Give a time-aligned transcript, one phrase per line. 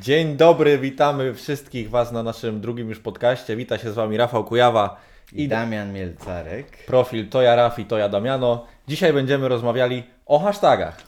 [0.00, 3.56] Dzień dobry, witamy wszystkich Was na naszym drugim już podcaście.
[3.56, 5.00] Wita się z Wami Rafał Kujawa
[5.32, 6.76] I Damian Mielcarek.
[6.86, 8.66] profil to ja Rafi, to ja Damiano.
[8.88, 11.02] Dzisiaj będziemy rozmawiali o hashtagach.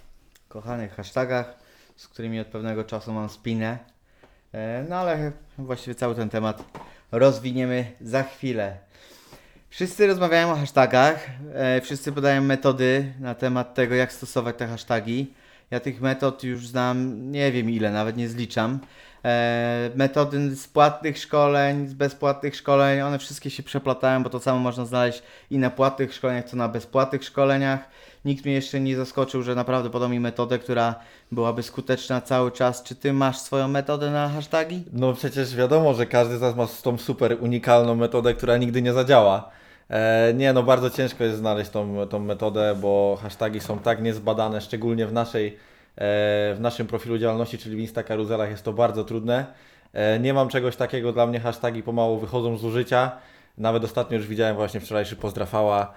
[0.48, 1.54] Kochanych hashtagach,
[1.96, 3.78] z którymi od pewnego czasu mam spinę.
[4.54, 6.64] E, No ale właściwie cały ten temat
[7.12, 8.76] rozwiniemy za chwilę.
[9.71, 15.34] Wszyscy rozmawiają o hashtagach, e, wszyscy podają metody na temat tego, jak stosować te hashtagi.
[15.71, 18.78] Ja tych metod już znam nie wiem ile, nawet nie zliczam.
[19.24, 24.59] E, metody z płatnych szkoleń, z bezpłatnych szkoleń, one wszystkie się przeplatają, bo to samo
[24.59, 27.80] można znaleźć i na płatnych szkoleniach, co na bezpłatnych szkoleniach.
[28.25, 30.95] Nikt mnie jeszcze nie zaskoczył, że naprawdę podał mi metodę, która
[31.33, 32.83] byłaby skuteczna cały czas.
[32.83, 34.84] Czy ty masz swoją metodę na hashtagi?
[34.92, 38.92] No przecież wiadomo, że każdy z nas ma tą super unikalną metodę, która nigdy nie
[38.92, 39.51] zadziała.
[39.91, 44.61] E, nie, no bardzo ciężko jest znaleźć tą, tą metodę, bo hashtagi są tak niezbadane,
[44.61, 45.55] szczególnie w naszej, e,
[46.55, 49.47] w naszym profilu działalności, czyli w Insta Karuzelach jest to bardzo trudne.
[49.93, 53.12] E, nie mam czegoś takiego, dla mnie hashtagi pomału wychodzą z użycia.
[53.59, 55.93] Nawet ostatnio już widziałem właśnie wczorajszy pozdrafała.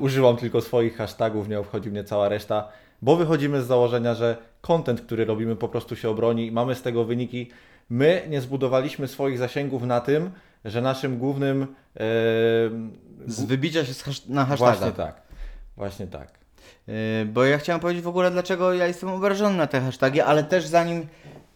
[0.00, 2.68] Używam tylko swoich hashtagów, nie obchodzi mnie cała reszta,
[3.02, 6.82] bo wychodzimy z założenia, że content, który robimy po prostu się obroni i mamy z
[6.82, 7.50] tego wyniki.
[7.90, 10.30] My nie zbudowaliśmy swoich zasięgów na tym,
[10.64, 11.66] że naszym głównym...
[11.96, 12.04] E,
[13.26, 14.78] Z wybicia się z hasz- na hashtagach.
[14.78, 15.22] Właśnie tak.
[15.76, 16.28] Właśnie tak.
[16.86, 16.94] Yy,
[17.26, 20.66] Bo ja chciałem powiedzieć w ogóle, dlaczego ja jestem obrażony na te hasztagi, ale też
[20.66, 21.06] zanim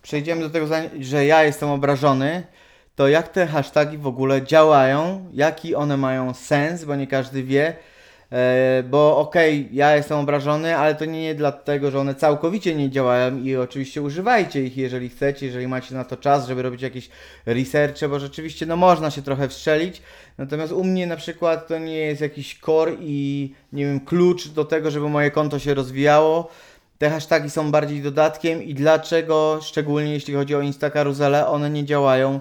[0.02, 0.66] przejdziemy do tego,
[1.00, 2.42] że ja jestem obrażony,
[2.96, 7.76] to jak te hasztagi w ogóle działają, jaki one mają sens, bo nie każdy wie.
[8.32, 13.38] E, Bo okej, ja jestem obrażony, ale to nie dlatego, że one całkowicie nie działają
[13.38, 17.08] i oczywiście używajcie ich, jeżeli chcecie, jeżeli macie na to czas, żeby robić jakieś
[17.46, 20.02] researche, bo rzeczywiście no można się trochę wstrzelić.
[20.38, 24.64] Natomiast u mnie na przykład to nie jest jakiś core i nie wiem, klucz do
[24.64, 26.50] tego, żeby moje konto się rozwijało.
[26.98, 31.84] Te hasztagi są bardziej dodatkiem i dlaczego, szczególnie jeśli chodzi o Insta karuzele, one nie
[31.84, 32.40] działają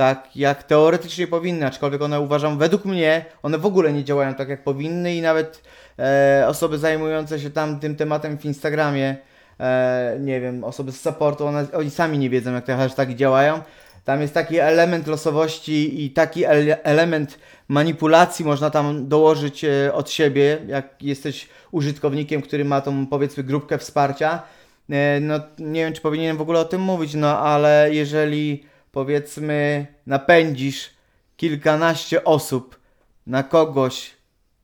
[0.00, 4.48] tak jak teoretycznie powinny, aczkolwiek one uważam, według mnie, one w ogóle nie działają tak
[4.48, 5.62] jak powinny i nawet
[5.98, 9.16] e, osoby zajmujące się tam tym tematem w Instagramie,
[9.60, 13.60] e, nie wiem, osoby z supportu, one, oni sami nie wiedzą jak te hasztagi działają.
[14.04, 17.38] Tam jest taki element losowości i taki ele- element
[17.68, 23.78] manipulacji można tam dołożyć e, od siebie, jak jesteś użytkownikiem, który ma tą powiedzmy grupkę
[23.78, 24.42] wsparcia.
[24.90, 29.86] E, No nie wiem, czy powinienem w ogóle o tym mówić, no ale jeżeli powiedzmy
[30.06, 30.90] napędzisz
[31.36, 32.80] kilkanaście osób
[33.26, 34.10] na kogoś,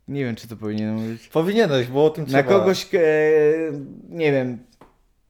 [0.09, 2.43] nie wiem, czy to powinienem mówić, Powinieneś, bo o tym trzeba.
[2.43, 2.99] na kogoś, e,
[4.09, 4.59] nie wiem,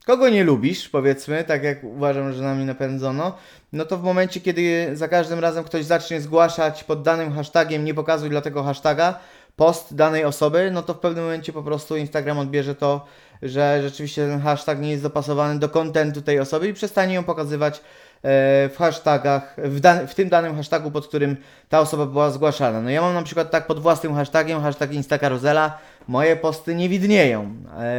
[0.07, 3.37] kogo nie lubisz, powiedzmy, tak jak uważam, że nami napędzono,
[3.73, 7.95] no to w momencie, kiedy za każdym razem ktoś zacznie zgłaszać pod danym hashtagiem, nie
[7.95, 9.19] pokazuj dla tego hashtaga,
[9.57, 13.07] post danej osoby, no to w pewnym momencie po prostu Instagram odbierze to,
[13.43, 17.81] że rzeczywiście ten hashtag nie jest dopasowany do kontentu tej osoby i przestanie ją pokazywać
[18.23, 21.37] w hashtagach, w, dan- w tym danym hashtagu, pod którym
[21.69, 22.81] ta osoba była zgłaszana.
[22.81, 25.79] No ja mam na przykład tak pod własnym hashtagiem, hashtag Instakaruzela,
[26.09, 27.55] moje posty nie widnieją.
[27.79, 27.95] E,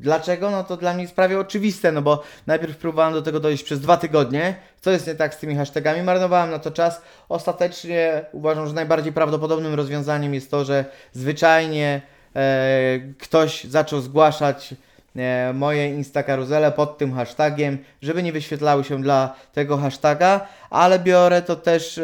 [0.00, 0.50] dlaczego?
[0.50, 3.80] No to dla mnie jest prawie oczywiste, no bo najpierw próbowałem do tego dojść przez
[3.80, 4.54] dwa tygodnie.
[4.80, 6.02] Co jest nie tak z tymi hashtagami?
[6.02, 7.02] Marnowałem na to czas.
[7.28, 12.02] Ostatecznie uważam, że najbardziej prawdopodobnym rozwiązaniem jest to, że zwyczajnie
[12.36, 14.74] e, ktoś zaczął zgłaszać
[15.18, 21.42] e, moje Instakaruzele pod tym hashtagiem, żeby nie wyświetlały się dla tego hashtaga, ale biorę
[21.42, 22.02] to też, e,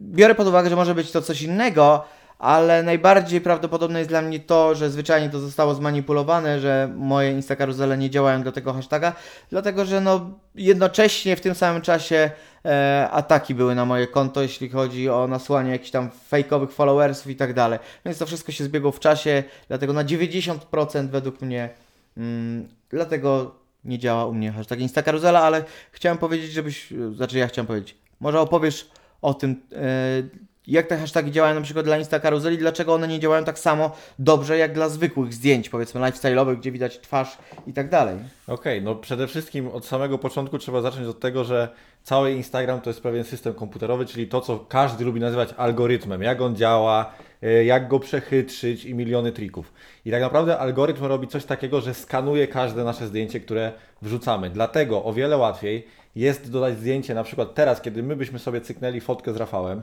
[0.00, 2.04] biorę pod uwagę, że może być to coś innego,
[2.42, 7.98] ale najbardziej prawdopodobne jest dla mnie to, że zwyczajnie to zostało zmanipulowane, że moje Instakaruzele
[7.98, 9.12] nie działają do tego hashtaga,
[9.50, 12.30] dlatego że no jednocześnie w tym samym czasie
[12.64, 17.36] e, ataki były na moje konto, jeśli chodzi o nasłanie jakichś tam fejkowych followersów i
[17.36, 17.78] tak dalej.
[18.04, 21.68] Więc to wszystko się zbiegło w czasie, dlatego na 90% według mnie,
[22.16, 23.54] mm, dlatego
[23.84, 28.40] nie działa u mnie hashtag Instakaruzela, ale chciałem powiedzieć, żebyś, znaczy ja chciałem powiedzieć, może
[28.40, 28.90] opowiesz
[29.22, 33.44] o tym, e, jak te hasztagi działają na przykład dla Instakaruzeli, dlaczego one nie działają
[33.44, 38.16] tak samo dobrze jak dla zwykłych zdjęć, powiedzmy lifestyle'owych, gdzie widać twarz i tak dalej.
[38.46, 41.68] Okej, no przede wszystkim od samego początku trzeba zacząć od tego, że
[42.02, 46.40] cały Instagram to jest pewien system komputerowy, czyli to, co każdy lubi nazywać algorytmem, jak
[46.40, 47.12] on działa,
[47.42, 49.72] y, jak go przechytrzyć i miliony trików.
[50.04, 53.72] I tak naprawdę algorytm robi coś takiego, że skanuje każde nasze zdjęcie, które
[54.02, 54.50] wrzucamy.
[54.50, 55.86] Dlatego o wiele łatwiej
[56.16, 59.82] jest dodać zdjęcie, na przykład teraz, kiedy my byśmy sobie cyknęli fotkę z Rafałem,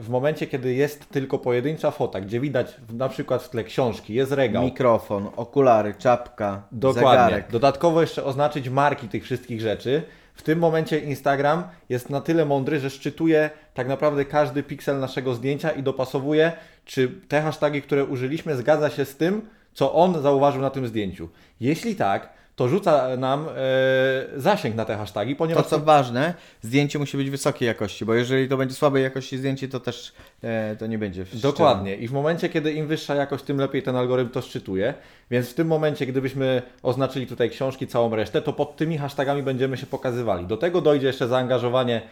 [0.00, 4.32] w momencie, kiedy jest tylko pojedyncza fota, gdzie widać na przykład w tle książki, jest
[4.32, 7.10] regał, Mikrofon, okulary, czapka, Dokładnie.
[7.10, 7.50] zegarek.
[7.50, 10.02] Dodatkowo jeszcze oznaczyć marki tych wszystkich rzeczy.
[10.34, 15.34] W tym momencie Instagram jest na tyle mądry, że szczytuje tak naprawdę każdy piksel naszego
[15.34, 16.52] zdjęcia i dopasowuje,
[16.84, 21.28] czy te hasztagi, które użyliśmy, zgadza się z tym, co on zauważył na tym zdjęciu.
[21.60, 22.32] Jeśli tak,
[22.62, 27.16] to to rzuca nam e, zasięg na te hasztagi, To ponieważ co ważne, zdjęcie musi
[27.16, 30.12] być wysokiej jakości, bo jeżeli to będzie słabej jakości zdjęcie, to też
[30.42, 31.96] e, to nie będzie Dokładnie.
[31.96, 34.94] I w momencie, kiedy im wyższa jakość, tym lepiej ten algorytm to szczytuje.
[35.30, 39.76] Więc w tym momencie, gdybyśmy oznaczyli tutaj książki, całą resztę, to pod tymi hashtagami będziemy
[39.76, 40.46] się pokazywali.
[40.46, 42.02] Do tego dojdzie jeszcze zaangażowanie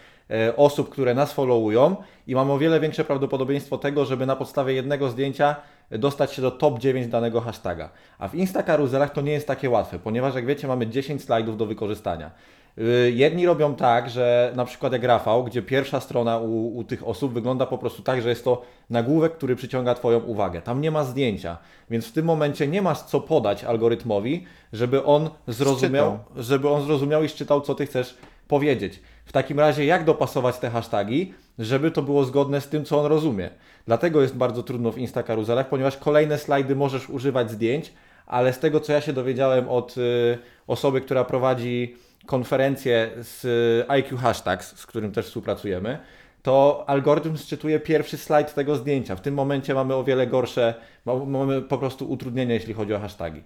[0.56, 1.96] osób, które nas followują
[2.26, 5.56] i mamy o wiele większe prawdopodobieństwo tego, żeby na podstawie jednego zdjęcia
[5.90, 7.88] dostać się do top 9 danego hashtaga.
[8.18, 11.56] A w Insta karuzelach to nie jest takie łatwe, ponieważ jak wiecie, mamy 10 slajdów
[11.56, 12.30] do wykorzystania.
[12.78, 17.08] Y, Jedni robią tak, że na przykład jak Rafał, gdzie pierwsza strona u, u tych
[17.08, 20.62] osób wygląda po prostu tak, że jest to nagłówek, który przyciąga Twoją uwagę.
[20.62, 21.58] Tam nie ma zdjęcia,
[21.90, 27.24] więc w tym momencie nie masz co podać algorytmowi, żeby on zrozumiał, żeby on zrozumiał
[27.24, 28.16] i szczytał, co Ty chcesz
[28.48, 29.00] powiedzieć.
[29.24, 33.06] W takim razie, jak dopasować te hasztagi, żeby to było zgodne z tym, co on
[33.06, 33.50] rozumie.
[33.86, 37.92] Dlatego jest bardzo trudno w Insta karuzelach, ponieważ kolejne slajdy możesz używać zdjęć,
[38.26, 41.96] ale z tego, co ja się dowiedziałem od y, osoby, która prowadzi
[42.26, 43.44] konferencję z
[43.90, 45.98] IQ Hashtags, z którym też współpracujemy,
[46.42, 49.16] to algorytm sczytuje pierwszy slajd tego zdjęcia.
[49.16, 50.74] W tym momencie mamy o wiele gorsze,
[51.04, 53.42] ma- mamy po prostu utrudnienia, jeśli chodzi o hasztagi.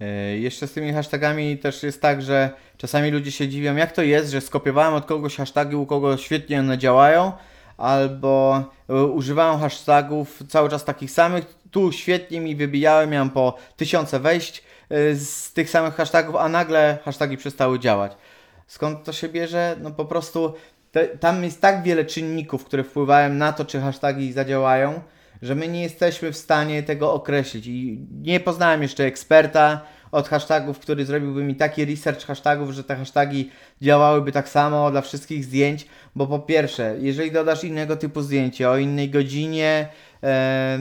[0.00, 0.06] E,
[0.38, 4.30] Jeszcze z tymi hashtagami też jest tak, że czasami ludzie się dziwią, jak to jest,
[4.30, 7.32] że skopiowałem od kogoś hashtagi, u kogo świetnie one działają,
[7.76, 14.20] albo e, używałem hashtagów cały czas takich samych, tu świetnie mi wybijały, miałem po tysiące
[14.20, 14.62] wejść
[15.14, 18.16] z tych samych hashtagów, a nagle hashtagi przestały działać.
[18.66, 19.76] Skąd to się bierze?
[19.80, 20.54] No po prostu
[20.92, 25.00] te, tam jest tak wiele czynników, które wpływają na to, czy hashtagi zadziałają,
[25.42, 27.66] że my nie jesteśmy w stanie tego określić.
[27.66, 29.80] I nie poznałem jeszcze eksperta
[30.12, 33.50] od hashtagów, który zrobiłby mi taki research hashtagów, że te hasztagi
[33.82, 38.76] działałyby tak samo dla wszystkich zdjęć, bo po pierwsze, jeżeli dodasz innego typu zdjęcie o
[38.76, 39.88] innej godzinie,
[40.22, 40.78] e,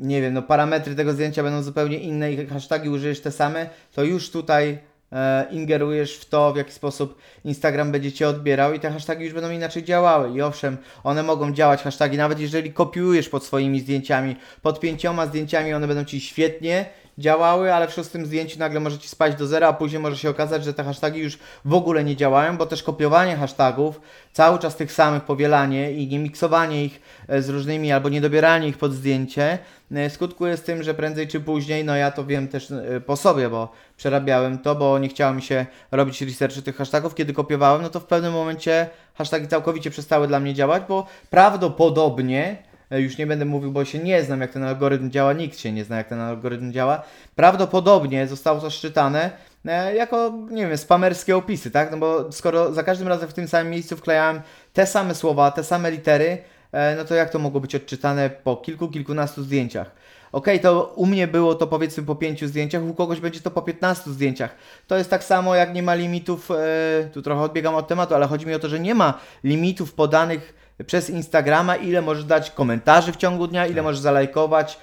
[0.00, 4.04] nie wiem, no parametry tego zdjęcia będą zupełnie inne i hasztagi użyjesz te same, to
[4.04, 4.78] już tutaj
[5.12, 9.34] e, ingerujesz w to, w jaki sposób Instagram będzie Cię odbierał i te hasztagi już
[9.34, 10.36] będą inaczej działały.
[10.36, 15.74] I owszem, one mogą działać, hasztagi, nawet jeżeli kopiujesz pod swoimi zdjęciami, pod pięcioma zdjęciami
[15.74, 16.86] one będą Ci świetnie
[17.18, 20.30] działały, ale w szóstym zdjęciu nagle może Ci spać do zera, a później może się
[20.30, 24.00] okazać, że te hasztagi już w ogóle nie działają, bo też kopiowanie hashtagów,
[24.32, 28.68] cały czas tych samych, powielanie i nie miksowanie ich e, z różnymi, albo nie dobieranie
[28.68, 29.58] ich pod zdjęcie,
[29.92, 33.16] e, skutkuje z tym, że prędzej czy później, no ja to wiem też e, po
[33.16, 37.82] sobie, bo przerabiałem to, bo nie chciało mi się robić researchu tych hashtagów, kiedy kopiowałem,
[37.82, 43.26] no to w pewnym momencie hashtagi całkowicie przestały dla mnie działać, bo prawdopodobnie już nie
[43.26, 46.08] będę mówił, bo się nie znam, jak ten algorytm działa, nikt się nie zna, jak
[46.08, 47.02] ten algorytm działa.
[47.36, 49.30] Prawdopodobnie zostało to szczytane
[49.64, 51.90] e, jako, nie wiem, spamerskie opisy, tak?
[51.90, 54.40] No bo skoro za każdym razem w tym samym miejscu wklejałem
[54.72, 56.38] te same słowa, te same litery,
[56.72, 59.90] e, no to jak to mogło być odczytane po kilku, kilkunastu zdjęciach?
[60.32, 63.62] Okej, to u mnie było to powiedzmy po pięciu zdjęciach, u kogoś będzie to po
[63.62, 64.54] 15 zdjęciach.
[64.86, 68.26] To jest tak samo jak nie ma limitów, e, tu trochę odbiegam od tematu, ale
[68.26, 73.12] chodzi mi o to, że nie ma limitów podanych przez Instagrama, ile możesz dać komentarzy
[73.12, 74.78] w ciągu dnia, ile możesz zalajkować,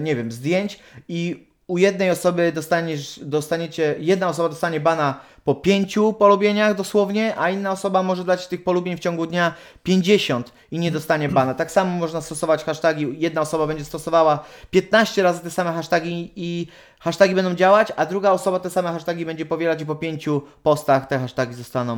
[0.00, 0.78] nie wiem, zdjęć
[1.08, 7.50] i u jednej osoby dostaniesz, dostaniecie, jedna osoba dostanie bana po pięciu polubieniach dosłownie, a
[7.50, 11.54] inna osoba może dać tych polubień w ciągu dnia 50 i nie dostanie bana.
[11.54, 13.14] Tak samo można stosować hasztagi.
[13.18, 16.66] Jedna osoba będzie stosowała 15 razy te same hasztagi i
[16.98, 21.06] hasztagi będą działać, a druga osoba te same hasztagi będzie powielać i po pięciu postach
[21.06, 21.96] te hasztagi zostaną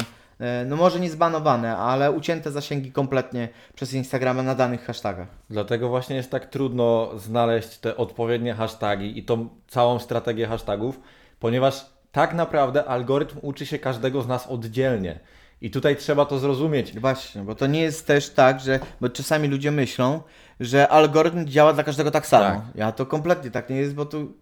[0.67, 5.29] no może nie zbanowane, ale ucięte zasięgi kompletnie przez Instagrama na danych hashtagach.
[5.51, 11.01] Dlatego właśnie jest tak trudno znaleźć te odpowiednie hasztagi i tą całą strategię hashtagów,
[11.41, 15.21] ponieważ tak naprawdę algorytm uczy się każdego z nas oddzielnie.
[15.61, 17.01] I tutaj trzeba to zrozumieć.
[17.01, 18.81] Właśnie, bo to nie jest też tak, że.
[19.01, 20.21] Bo czasami ludzie myślą,
[20.61, 22.45] że algorytm działa dla każdego tak samo.
[22.45, 22.61] Tak.
[22.75, 24.33] Ja to kompletnie tak nie jest, bo tu.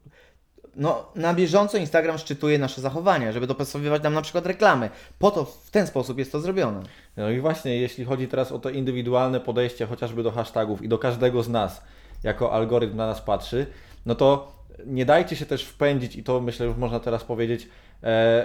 [0.76, 4.90] No, na bieżąco Instagram szczytuje nasze zachowania, żeby dopasowywać nam na przykład reklamy.
[5.18, 6.82] Po to w ten sposób jest to zrobione.
[7.16, 10.98] No i właśnie, jeśli chodzi teraz o to indywidualne podejście chociażby do hashtagów i do
[10.98, 11.82] każdego z nas,
[12.22, 13.66] jako algorytm na nas patrzy,
[14.06, 14.52] no to
[14.86, 17.68] nie dajcie się też wpędzić, i to myślę już można teraz powiedzieć, e,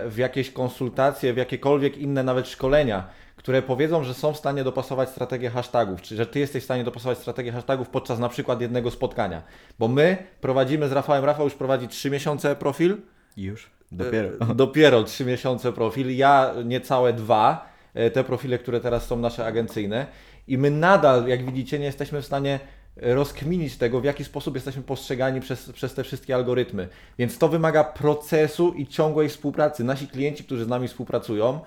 [0.10, 3.08] w jakieś konsultacje, w jakiekolwiek inne nawet szkolenia,
[3.38, 6.84] które powiedzą, że są w stanie dopasować strategię hashtagów, czy że Ty jesteś w stanie
[6.84, 9.44] dopasować strategię hashtagów podczas na przykład jednego spotkania.
[9.80, 12.98] Bo my prowadzimy z Rafałem, Rafał już prowadzi 3 miesiące profil,
[13.38, 13.70] Już.
[14.46, 19.46] E, Dopiero 3 miesiące profil, ja niecałe dwa, e, te profile, które teraz są nasze
[19.46, 20.08] agencyjne
[20.48, 22.60] i my nadal, jak widzicie, nie jesteśmy w stanie
[23.02, 26.88] rozkminić tego, w jaki sposób jesteśmy postrzegani przez, przez te wszystkie algorytmy.
[27.18, 29.84] Więc to wymaga procesu i ciągłej współpracy.
[29.84, 31.60] Nasi klienci, którzy z nami współpracują,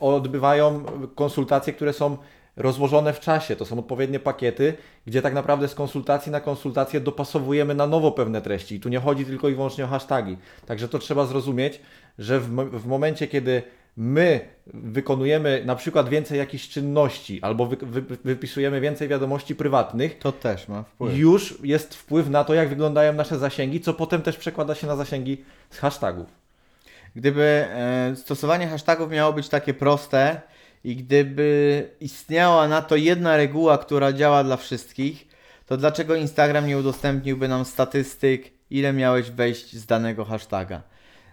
[0.00, 2.16] odbywają konsultacje, które są
[2.56, 3.56] rozłożone w czasie.
[3.56, 4.74] To są odpowiednie pakiety,
[5.06, 8.74] gdzie tak naprawdę z konsultacji na konsultację dopasowujemy na nowo pewne treści.
[8.74, 10.36] I tu nie chodzi tylko i wyłącznie o hasztagi.
[10.66, 11.80] Także to trzeba zrozumieć,
[12.18, 13.62] że w, w momencie, kiedy
[13.96, 20.32] my wykonujemy na przykład więcej jakichś czynności albo wy, wy, wypisujemy więcej wiadomości prywatnych, To
[20.32, 21.16] też ma wpływ.
[21.16, 24.96] już jest wpływ na to, jak wyglądają nasze zasięgi, co potem też przekłada się na
[24.96, 26.26] zasięgi z hashtagów.
[27.16, 30.40] Gdyby e, stosowanie hashtagów miało być takie proste
[30.84, 35.28] i gdyby istniała na to jedna reguła, która działa dla wszystkich,
[35.66, 40.82] to dlaczego Instagram nie udostępniłby nam statystyk, ile miałeś wejść z danego hashtaga?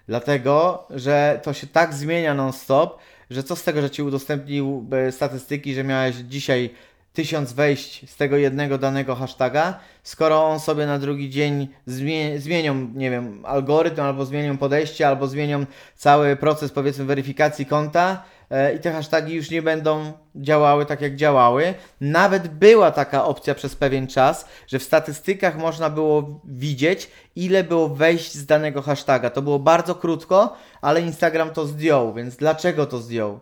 [0.07, 5.73] Dlatego, że to się tak zmienia non-stop, że co z tego, że ci udostępnił statystyki,
[5.73, 6.69] że miałeś dzisiaj
[7.15, 12.75] tysiąc wejść z tego jednego danego hashtaga, skoro on sobie na drugi dzień zmie- zmienią,
[12.93, 18.79] nie wiem, algorytm, albo zmienią podejście, albo zmienią cały proces, powiedzmy, weryfikacji konta e, i
[18.79, 21.73] te hashtagi już nie będą działały tak, jak działały.
[22.01, 27.89] Nawet była taka opcja przez pewien czas, że w statystykach można było widzieć, ile było
[27.89, 29.29] wejść z danego hashtaga.
[29.29, 33.39] To było bardzo krótko, ale Instagram to zdjął, więc dlaczego to zdjął?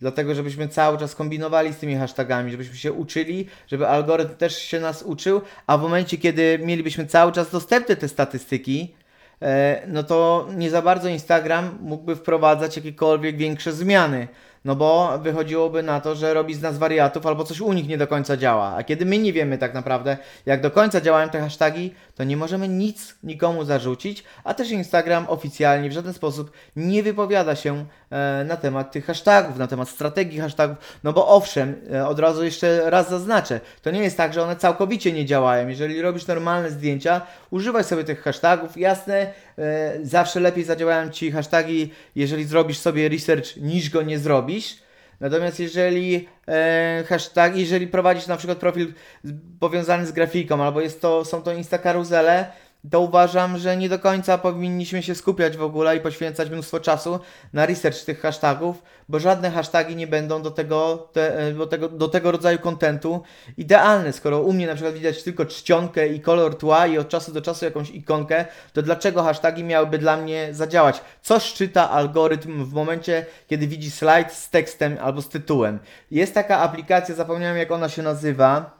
[0.00, 4.80] Dlatego, żebyśmy cały czas kombinowali z tymi hashtagami, żebyśmy się uczyli, żeby algorytm też się
[4.80, 8.94] nas uczył, a w momencie, kiedy mielibyśmy cały czas dostępne te statystyki,
[9.42, 14.28] e, no to nie za bardzo Instagram mógłby wprowadzać jakiekolwiek większe zmiany.
[14.66, 17.98] No bo wychodziłoby na to, że robi z nas wariatów albo coś u nich nie
[17.98, 18.74] do końca działa.
[18.76, 22.36] A kiedy my nie wiemy tak naprawdę, jak do końca działają te hasztagi, to nie
[22.36, 27.84] możemy nic nikomu zarzucić, a też Instagram oficjalnie w żaden sposób nie wypowiada się
[28.44, 30.76] na temat tych hashtagów, na temat strategii hashtagów.
[31.04, 34.56] No bo owszem, e, od razu jeszcze raz zaznaczę, to nie jest tak, że one
[34.56, 35.68] całkowicie nie działają.
[35.68, 37.20] Jeżeli robisz normalne zdjęcia,
[37.50, 38.76] używaj sobie tych hashtagów.
[38.76, 44.86] Jasne, e, zawsze lepiej zadziałają Ci hashtagi, jeżeli zrobisz sobie research, niż go nie zrobisz.
[45.20, 48.92] Natomiast jeżeli e, hashtag, jeżeli prowadzisz na przykład profil
[49.60, 52.52] powiązany z grafiką, albo jest to, są to Insta karuzele,
[52.90, 57.20] to uważam, że nie do końca powinniśmy się skupiać w ogóle i poświęcać mnóstwo czasu
[57.52, 61.88] na research tych hashtagów, bo żadne hashtagi nie będą do tego, te, e, do tego,
[61.88, 63.22] do tego rodzaju kontentu
[63.56, 64.12] idealne.
[64.12, 67.42] Skoro u mnie na przykład widać tylko czcionkę i kolor tła i od czasu do
[67.42, 71.00] czasu jakąś ikonkę, to dlaczego hashtagi miałyby dla mnie zadziałać?
[71.22, 75.78] Co szczyta algorytm w momencie, kiedy widzi slajd z tekstem albo z tytułem?
[76.10, 78.76] Jest taka aplikacja, zapomniałem jak ona się nazywa,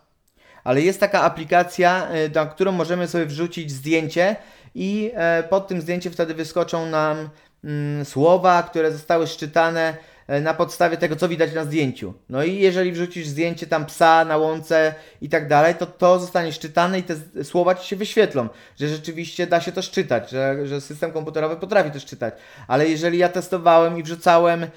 [0.67, 4.37] ale jest taka aplikacja, y, na którą możemy sobie wrzucić zdjęcie
[4.75, 7.29] i e, pod tym zdjęciem wtedy wyskoczą nam
[7.65, 9.97] mm, słowa, które zostały szczytane
[10.27, 12.15] e, na podstawie tego, co widać na zdjęciu.
[12.29, 16.53] No i jeżeli wrzucisz zdjęcie tam psa na łące i tak dalej, to to zostanie
[16.53, 18.49] szczytane i te słowa ci się wyświetlą,
[18.81, 22.35] że rzeczywiście da się to szczytać, że, że system komputerowy potrafi to szczytać.
[22.69, 24.71] Ale jeżeli ja testowałem i wrzucałem em,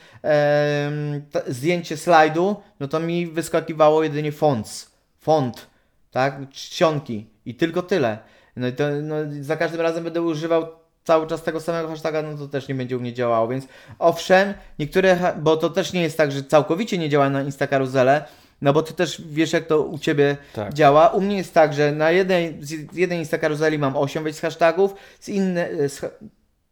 [1.32, 5.70] t- zdjęcie slajdu, no to mi wyskakiwało jedynie fonts, font,
[6.12, 8.18] tak, czcionki i tylko tyle.
[8.56, 10.68] No i to no, za każdym razem będę używał
[11.04, 13.66] cały czas tego samego hashtaga, no to też nie będzie u mnie działało, więc
[14.00, 18.24] owszem, niektóre, bo to też nie jest tak, że całkowicie nie działa na Insta karuzele,
[18.62, 20.74] no bo ty też wiesz jak to u Ciebie Tak.
[20.74, 21.08] działa.
[21.08, 24.42] U mnie jest tak, że na jednej, z jednej Insta karuzeli mam 8 wejść z
[24.42, 26.10] hashtagów, z innej, z, ha-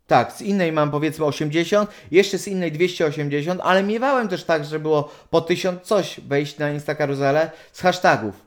[0.07, 4.79] tak, z innej mam powiedzmy 80, jeszcze z innej 280, ale miewałem też tak, że
[4.79, 8.46] było po 1000 coś wejść na Insta karuzelę z hashtagów.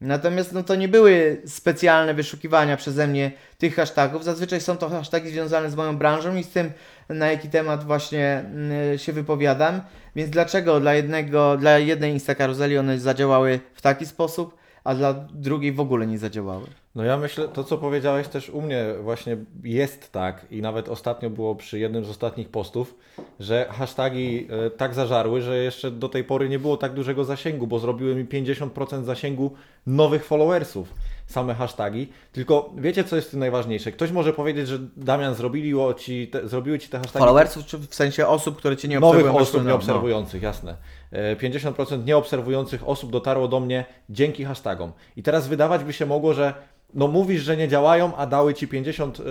[0.00, 4.24] Natomiast no, to nie były specjalne wyszukiwania przeze mnie tych hashtagów.
[4.24, 6.72] Zazwyczaj są to hashtagi związane z moją branżą i z tym,
[7.08, 9.80] na jaki temat właśnie mm, się wypowiadam.
[10.16, 15.14] Więc dlaczego dla jednego, dla jednej Insta karuzeli one zadziałały w taki sposób, a dla
[15.14, 16.66] drugiej w ogóle nie zadziałały?
[16.96, 21.30] No ja myślę, to co powiedziałeś też u mnie właśnie jest tak i nawet ostatnio
[21.30, 22.94] było przy jednym z ostatnich postów,
[23.40, 27.66] że hasztagi e, tak zażarły, że jeszcze do tej pory nie było tak dużego zasięgu,
[27.66, 29.50] bo zrobiły mi 50% zasięgu
[29.86, 30.94] nowych followersów
[31.26, 32.08] same hasztagi.
[32.32, 33.92] Tylko wiecie co jest najważniejsze?
[33.92, 37.94] Ktoś może powiedzieć, że Damian zrobiło ci te, zrobiły ci te hasztagi Followersów, czy w
[37.94, 39.42] sensie osób, które Cię nie Nowych obserwują?
[39.42, 39.68] osób no, no.
[39.68, 40.76] nieobserwujących, jasne.
[41.12, 44.92] E, 50% nieobserwujących osób dotarło do mnie dzięki hashtagom.
[45.16, 46.54] I teraz wydawać by się mogło, że
[46.96, 49.22] no mówisz, że nie działają, a dały ci 50, e,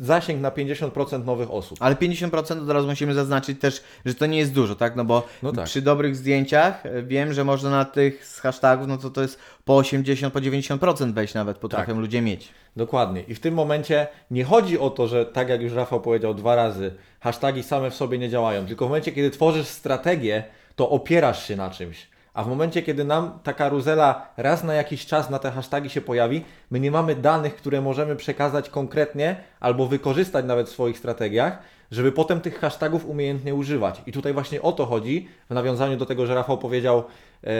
[0.00, 1.78] zasięg na 50% nowych osób.
[1.80, 4.96] Ale 50% od razu musimy zaznaczyć też, że to nie jest dużo, tak?
[4.96, 5.64] No bo No tak.
[5.64, 9.38] przy dobrych zdjęciach e, wiem, że można na tych z hashtagów, no to to jest
[9.64, 12.00] po 80, po 90% wejść nawet potrafią Tak.
[12.00, 12.48] ludzie mieć.
[12.76, 13.22] Dokładnie.
[13.28, 16.54] I w tym momencie nie chodzi o to, że tak jak już Rafał powiedział dwa
[16.56, 20.44] razy, hasztagi same w sobie nie działają, tylko w momencie, kiedy tworzysz strategię,
[20.76, 22.11] to opierasz się na czymś.
[22.34, 26.00] A w momencie, kiedy nam ta karuzela raz na jakiś czas na te hasztagi się
[26.00, 31.58] pojawi, my nie mamy danych, które możemy przekazać konkretnie albo wykorzystać nawet w swoich strategiach,
[31.90, 34.02] żeby potem tych hashtagów umiejętnie używać.
[34.06, 37.50] I tutaj właśnie o to chodzi, w nawiązaniu do tego, że Rafał powiedział, e,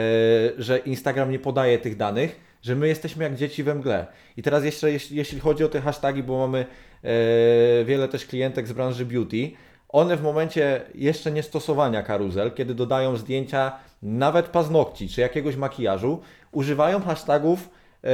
[0.57, 4.07] że Instagram nie podaje tych danych, że my jesteśmy jak dzieci we mgle.
[4.37, 6.65] I teraz jeszcze jeśli, jeśli chodzi o te hasztagi, bo mamy
[7.03, 9.51] e, wiele też klientek z branży beauty,
[9.89, 13.71] one w momencie jeszcze nie stosowania karuzel, kiedy dodają zdjęcia
[14.03, 16.19] nawet paznokci czy jakiegoś makijażu,
[16.51, 17.69] używają hashtagów
[18.03, 18.09] e,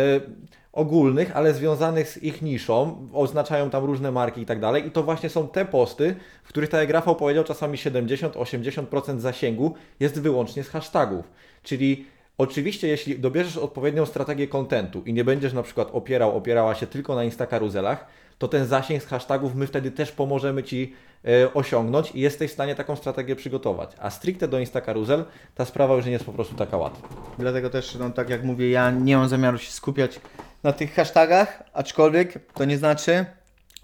[0.74, 4.88] ogólnych, ale związanych z ich niszą, oznaczają tam różne marki i tak dalej.
[4.88, 10.22] I to właśnie są te posty, w których, tak jak powiedział, czasami 70-80% zasięgu jest
[10.22, 11.32] wyłącznie z hashtagów.
[11.64, 12.06] Czyli
[12.40, 17.16] Oczywiście, jeśli dobierzesz odpowiednią strategię kontentu i nie będziesz na przykład opierał, opierała się tylko
[17.16, 18.06] na Instakaruzelach,
[18.40, 20.94] to ten zasięg z hashtagów my wtedy też pomożemy Ci
[21.26, 23.92] e, osiągnąć i jesteś w stanie taką strategię przygotować.
[24.00, 27.08] A stricte do Instakaruzel ta sprawa już nie jest po prostu taka łatwa.
[27.40, 30.20] Dlatego też, no tak jak mówię, ja nie mam zamiaru się skupiać
[30.64, 33.26] na tych hashtagach, aczkolwiek to nie znaczy,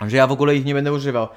[0.07, 1.27] że ja w ogóle ich nie będę używał.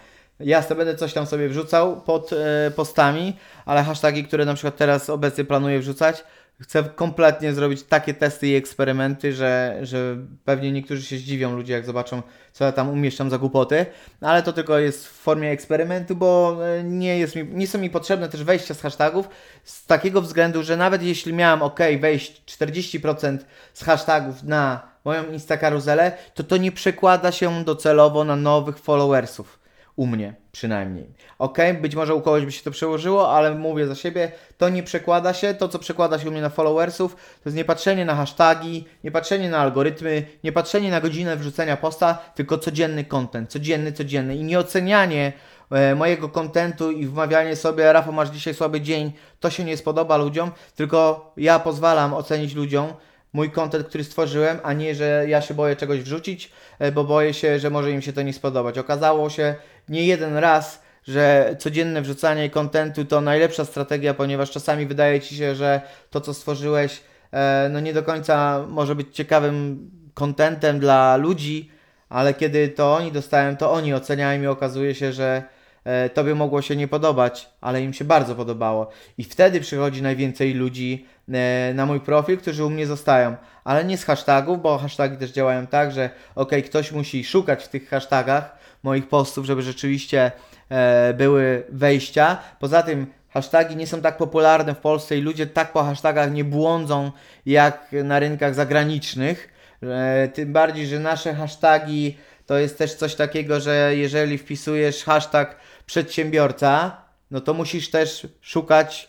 [0.41, 5.11] Jasne, będę coś tam sobie wrzucał pod e, postami, ale hasztagi, które na przykład teraz
[5.11, 6.25] obecnie planuję wrzucać,
[6.63, 11.87] chcę kompletnie zrobić takie testy i eksperymenty, że, że pewnie niektórzy się zdziwią ludzie, jak
[11.87, 12.23] zobaczą,
[12.53, 13.87] co ja tam umieszczam za głupoty,
[14.21, 17.91] ale to tylko jest w formie eksperymentu, bo e, nie, jest mi, nie są mi
[17.91, 19.29] potrzebne też wejścia z hashtagów,
[19.65, 23.39] z takiego względu, że nawet jeśli miałem ok, wejść 40%
[23.75, 29.58] z hashtagów na moją Instakaruzelę, to to nie przekłada się docelowo na nowych followersów.
[29.99, 31.07] U mnie przynajmniej.
[31.39, 34.83] Ok, być może u kogoś by się to przełożyło, ale mówię za siebie, to nie
[34.83, 35.55] przekłada się.
[35.55, 39.11] To, co przekłada się u mnie na followersów, to jest nie patrzenie na hasztagi, nie
[39.11, 44.45] patrzenie na algorytmy, nie patrzenie na godzinę wrzucenia posta, tylko codzienny content, codzienny, codzienny i
[44.45, 45.33] nie ocenianie
[45.71, 50.17] e, mojego kontentu i wmawianie sobie, Rafał, masz dzisiaj słaby dzień, to się nie spodoba
[50.17, 52.93] ludziom, tylko ja pozwalam ocenić ludziom,
[53.33, 57.35] mój kontent, który stworzyłem, a nie, że ja się boję czegoś wrzucić, e, bo boję
[57.35, 58.79] się, że może im się to nie spodobać.
[58.79, 59.55] Okazało się
[59.89, 65.55] nie jeden raz, że codzienne wrzucanie kontentu to najlepsza strategia, ponieważ czasami wydaje ci się,
[65.55, 65.81] że
[66.11, 67.01] to, co stworzyłeś,
[67.33, 71.71] e, no nie do końca może być ciekawym kontentem dla ludzi,
[72.09, 75.43] ale kiedy to oni dostają, to oni oceniają i okazuje się, że
[75.85, 78.91] e, tobie mogło się nie podobać, ale im się bardzo podobało.
[79.19, 83.99] I wtedy przychodzi najwięcej ludzi e, na mój profil, którzy u mnie zostają, ale nie
[83.99, 88.58] z hashtagów, bo hashtagi też działają tak, że ok, ktoś musi szukać w tych hashtagach
[88.83, 90.33] moich postów, żeby rzeczywiście
[90.69, 92.39] e, były wejścia.
[92.61, 96.45] Poza tym hasztagi nie są tak popularne w Polsce i ludzie tak po hashtagach nie
[96.45, 97.13] błądzą
[97.47, 99.49] jak na rynkach zagranicznych.
[99.83, 105.57] E, tym bardziej, że nasze hasztagi to jest też coś takiego, że jeżeli wpisujesz hashtag
[105.87, 106.97] przedsiębiorca,
[107.31, 109.09] no to musisz też szukać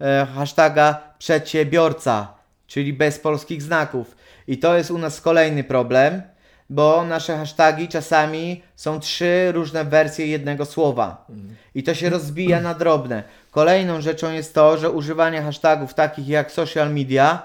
[0.00, 2.34] e, hashtaga przedsiębiorca,
[2.66, 4.16] czyli bez polskich znaków.
[4.46, 6.22] I to jest u nas kolejny problem,
[6.70, 11.26] bo nasze hasztagi czasami są trzy różne wersje jednego słowa.
[11.74, 13.22] I to się rozbija na drobne.
[13.50, 17.42] Kolejną rzeczą jest to, że używanie hashtagów takich jak social media,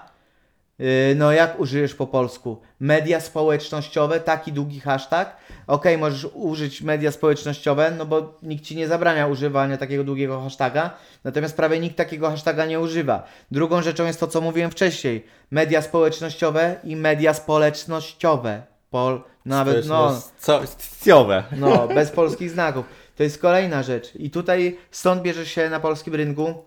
[0.79, 2.61] yy, no jak użyjesz po polsku?
[2.79, 5.37] Media społecznościowe, taki długi hashtag.
[5.67, 10.91] Ok, możesz użyć media społecznościowe, no bo nikt ci nie zabrania używania takiego długiego hashtaga,
[11.23, 13.23] natomiast prawie nikt takiego hashtaga nie używa.
[13.51, 15.25] Drugą rzeczą jest to, co mówiłem wcześniej.
[15.51, 18.72] Media społecznościowe i media społecznościowe.
[18.93, 21.43] Pol, nawet, no, Co, scjowe.
[21.57, 22.85] no, bez polskich znaków.
[23.15, 24.15] To jest kolejna rzecz.
[24.15, 26.63] I tutaj stąd bierze się na polskim rynku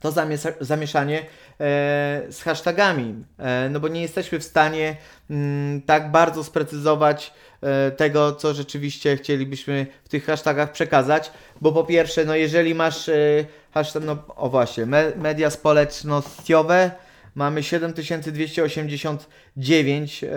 [0.00, 0.12] to
[0.60, 1.24] zamieszanie e,
[2.30, 3.14] z hashtagami.
[3.38, 4.96] E, no bo nie jesteśmy w stanie
[5.30, 11.30] mm, tak bardzo sprecyzować e, tego, co rzeczywiście chcielibyśmy w tych hashtagach przekazać.
[11.60, 13.10] Bo po pierwsze, no jeżeli masz
[13.74, 16.90] hashtag, no o właśnie, me, media społecznościowe,
[17.34, 20.28] mamy 7289 e,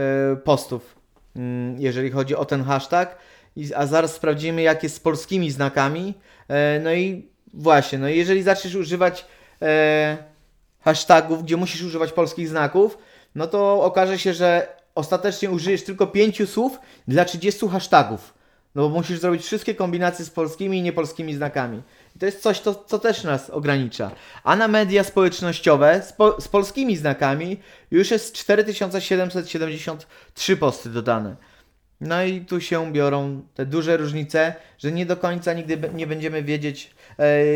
[0.43, 0.98] postów
[1.77, 3.17] jeżeli chodzi o ten hashtag.
[3.75, 6.13] A zaraz sprawdzimy, jak jest z polskimi znakami.
[6.47, 9.25] E, No i właśnie, no jeżeli zaczniesz używać
[9.61, 10.17] e,
[10.81, 12.97] hashtagów, gdzie musisz używać polskich znaków,
[13.35, 18.38] no to okaże się, że ostatecznie użyjesz tylko pięciu słów dla 30 hashtagów.
[18.79, 21.81] No bo musisz zrobić wszystkie kombinacje z polskimi i niepolskimi znakami.
[22.15, 24.11] I to jest coś, to, co też nas ogranicza.
[24.43, 27.59] A na media społecznościowe z, po, z polskimi znakami
[27.91, 31.35] już jest 4773 posty dodane.
[32.01, 36.43] No i tu się biorą te duże różnice, że nie do końca nigdy nie będziemy
[36.43, 36.91] wiedzieć,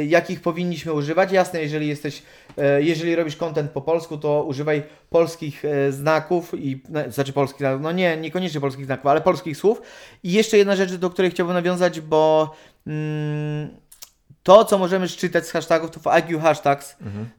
[0.08, 1.32] jakich powinniśmy używać.
[1.32, 2.24] Jasne, jeżeli jesteś,
[2.58, 7.60] e, jeżeli robisz content po polsku, to używaj polskich e, znaków i, no, znaczy polskich
[7.60, 9.82] znaków, no nie, niekoniecznie polskich znaków, ale polskich słów.
[10.24, 12.56] I jeszcze jedna rzecz, do której chciałbym nawiązać, bo
[12.88, 13.70] mm,
[14.44, 16.96] to, co możemy szczytać z hashtagów, to w IQ Hashtags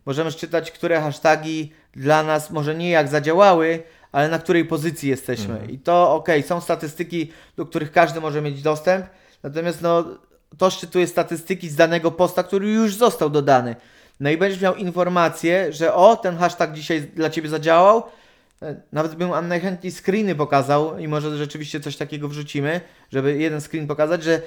[0.06, 3.82] możemy szczytać, które hasztagi dla nas może nie jak zadziałały,
[4.12, 5.66] ale na której pozycji jesteśmy.
[5.68, 9.06] I to ok, są statystyki, do których każdy może mieć dostęp,
[9.42, 10.04] natomiast no,
[10.58, 13.76] to szczytuje statystyki z danego posta, który już został dodany.
[14.20, 18.02] No i będziesz miał informację, że o, ten hashtag dzisiaj dla Ciebie zadziałał.
[18.62, 22.80] E, Nawet bym Wam najchętniej screeny pokazał i może rzeczywiście coś takiego wrzucimy,
[23.12, 24.40] żeby jeden screen pokazać, że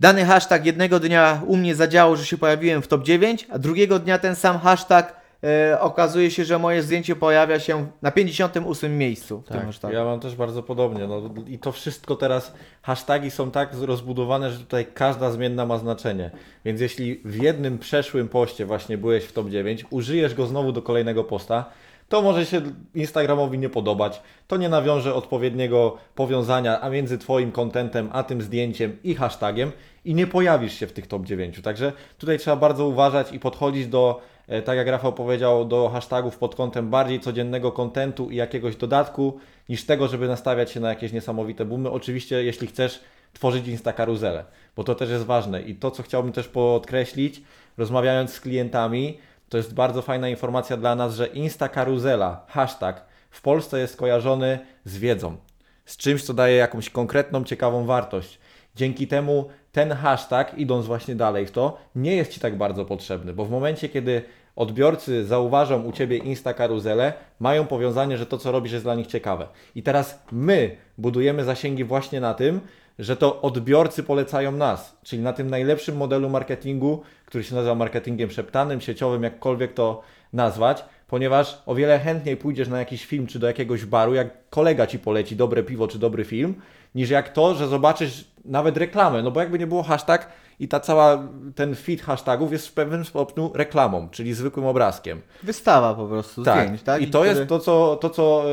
[0.00, 3.98] dany hashtag jednego dnia u mnie zadziałał, że się pojawiłem w top 9, a drugiego
[3.98, 5.25] dnia ten sam hashtag
[5.72, 9.94] e, okazuje się, że moje zdjęcie pojawia się na 58 miejscu w tym hashtagu.
[9.94, 11.06] ja mam też bardzo podobnie.
[11.06, 16.30] No, I to wszystko teraz, hasztagi są tak rozbudowane, że tutaj każda zmienna ma znaczenie.
[16.64, 20.82] Więc jeśli w jednym przeszłym poście właśnie byłeś w top 9, użyjesz go znowu do
[20.82, 21.64] kolejnego posta,
[22.08, 22.60] to może się
[22.94, 28.96] Instagramowi nie podobać, to nie nawiąże odpowiedniego powiązania a między Twoim kontentem, a tym zdjęciem
[29.04, 29.72] i hashtagiem
[30.04, 31.60] i nie pojawisz się w tych top 9.
[31.62, 34.20] Także tutaj trzeba bardzo uważać i podchodzić do,
[34.64, 39.84] tak jak Rafał powiedział, do hashtagów pod kątem bardziej codziennego kontentu i jakiegoś dodatku, niż
[39.84, 41.90] tego, żeby nastawiać się na jakieś niesamowite boomy.
[41.90, 43.00] Oczywiście, jeśli chcesz
[43.32, 44.44] tworzyć Insta karuzelę,
[44.76, 45.62] bo to też jest ważne.
[45.62, 47.42] I to, co chciałbym też podkreślić,
[47.76, 53.42] rozmawiając z klientami, to jest bardzo fajna informacja dla nas, że Insta karuzela, hashtag w
[53.42, 55.36] Polsce jest kojarzony z wiedzą,
[55.84, 58.38] z czymś, co daje jakąś konkretną, ciekawą wartość.
[58.76, 63.32] Dzięki temu ten hashtag, idąc właśnie dalej w to, nie jest Ci tak bardzo potrzebny,
[63.32, 64.22] bo w momencie, kiedy
[64.56, 69.06] odbiorcy zauważą u Ciebie Insta karuzelę, mają powiązanie, że to, co robisz, jest dla nich
[69.06, 69.48] ciekawe.
[69.74, 72.60] I teraz my budujemy zasięgi właśnie na tym,
[72.98, 78.30] że to odbiorcy polecają nas, czyli na tym najlepszym modelu marketingu, który się nazywa marketingiem
[78.30, 83.46] szeptanym, sieciowym, jakkolwiek to nazwać, ponieważ o wiele chętniej pójdziesz na jakiś film czy do
[83.46, 86.54] jakiegoś baru, jak kolega ci poleci dobre piwo czy dobry film,
[86.96, 90.28] niż jak to, że zobaczysz nawet reklamę, no bo jakby nie było hashtag
[90.60, 95.22] i ta cała, ten feed hashtagów jest w pewnym stopniu reklamą, czyli zwykłym obrazkiem.
[95.42, 97.02] Wystawa po prostu zdjęć, tak?
[97.02, 98.44] I to jest to, co, to, co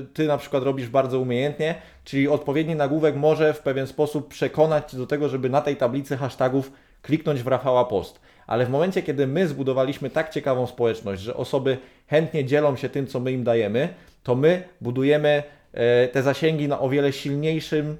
[0.00, 1.74] y, ty na przykład robisz bardzo umiejętnie,
[2.04, 6.16] czyli odpowiedni nagłówek może w pewien sposób przekonać cię do tego, żeby na tej tablicy
[6.16, 8.20] hashtagów kliknąć w Rafała Post.
[8.46, 13.06] Ale w momencie, kiedy my zbudowaliśmy tak ciekawą społeczność, że osoby chętnie dzielą się tym,
[13.06, 13.88] co my im dajemy,
[14.22, 15.42] to my budujemy
[16.12, 17.96] te zasięgi na o wiele silniejszym,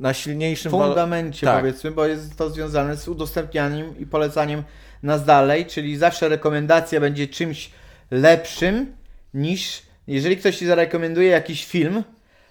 [0.00, 1.60] na silniejszym fundamencie Tak.
[1.60, 4.62] powiedzmy, bo jest to związane z udostępnianiem i polecaniem
[5.02, 7.70] nas dalej, czyli zawsze rekomendacja będzie czymś
[8.10, 8.92] lepszym
[9.34, 12.04] niż jeżeli ktoś ci zarekomenduje jakiś film,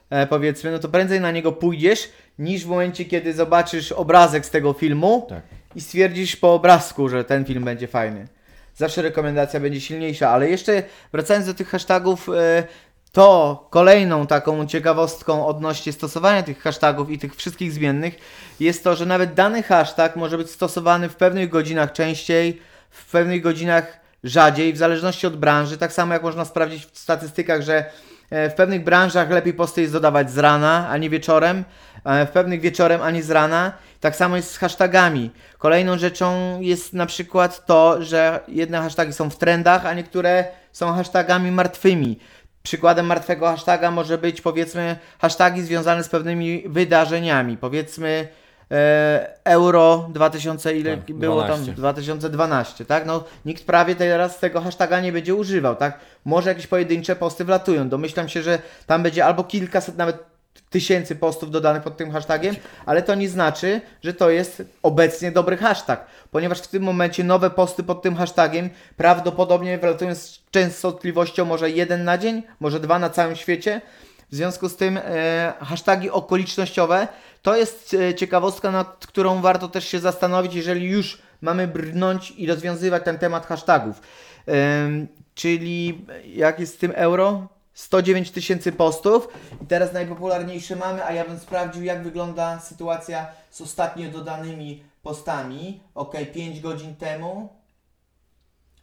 [0.10, 4.50] e, powiedzmy, no to prędzej na niego pójdziesz niż w momencie, kiedy zobaczysz obrazek z
[4.50, 5.41] tego filmu Tak.
[5.76, 8.28] i stwierdzisz po obrazku, że ten film będzie fajny.
[8.76, 12.63] Zawsze rekomendacja będzie silniejsza, ale jeszcze wracając do tych hashtagów, e,
[13.12, 18.15] to kolejną taką ciekawostką odnośnie stosowania tych hashtagów i tych wszystkich zmiennych
[18.60, 23.41] jest to, że nawet dany hashtag może być stosowany w pewnych godzinach częściej, w pewnych
[23.41, 25.78] godzinach rzadziej, w zależności od branży.
[25.78, 27.86] Tak samo jak można sprawdzić w statystykach, że
[28.30, 31.63] e, w pewnych branżach lepiej posty jest dodawać z rana, a nie wieczorem,
[32.04, 33.72] e, w pewnych wieczorem, a nie z rana.
[34.00, 35.32] Tak samo jest z hashtagami.
[35.58, 40.93] Kolejną rzeczą jest na przykład to, że jedne hashtagi są w trendach, a niektóre są
[40.93, 42.20] hashtagami martwymi.
[42.63, 47.58] Przykładem martwego hashtaga może być powiedzmy hashtagi związane z pewnymi wydarzeniami.
[47.58, 48.28] Powiedzmy
[48.72, 51.65] e, Euro 2000 ile Tak, było 12.
[51.65, 53.06] tam 2012, tak?
[53.06, 56.00] No nikt prawie teraz tego hashtaga nie będzie używał, tak?
[56.26, 57.89] Może jakieś pojedyncze posty wlatują.
[57.89, 60.37] Domyślam się, że tam będzie albo kilkaset nawet
[60.70, 65.58] tysięcy postów dodanych pod tym hashtagiem, ale to nie znaczy, że to jest obecnie dobry
[65.58, 71.70] hashtag, ponieważ w tym momencie nowe posty pod tym hashtagiem prawdopodobnie wylatują z częstotliwością może
[71.70, 73.82] jeden na dzień, może dwa na całym świecie.
[74.32, 77.08] W związku z tym e, hasztagi okolicznościowe
[77.41, 82.48] to jest e, ciekawostka, nad którą warto też się zastanowić, jeżeli już mamy brnąć i
[82.48, 84.02] rozwiązywać ten temat hashtagów.
[84.46, 87.48] Em, czyli jak jest z tym euro?
[87.78, 89.28] 109 tysięcy postów.
[89.62, 95.80] I teraz najpopularniejsze mamy, a ja bym sprawdził jak wygląda sytuacja z ostatnio dodanymi postami.
[95.96, 97.50] Ok, 5 godzin temu.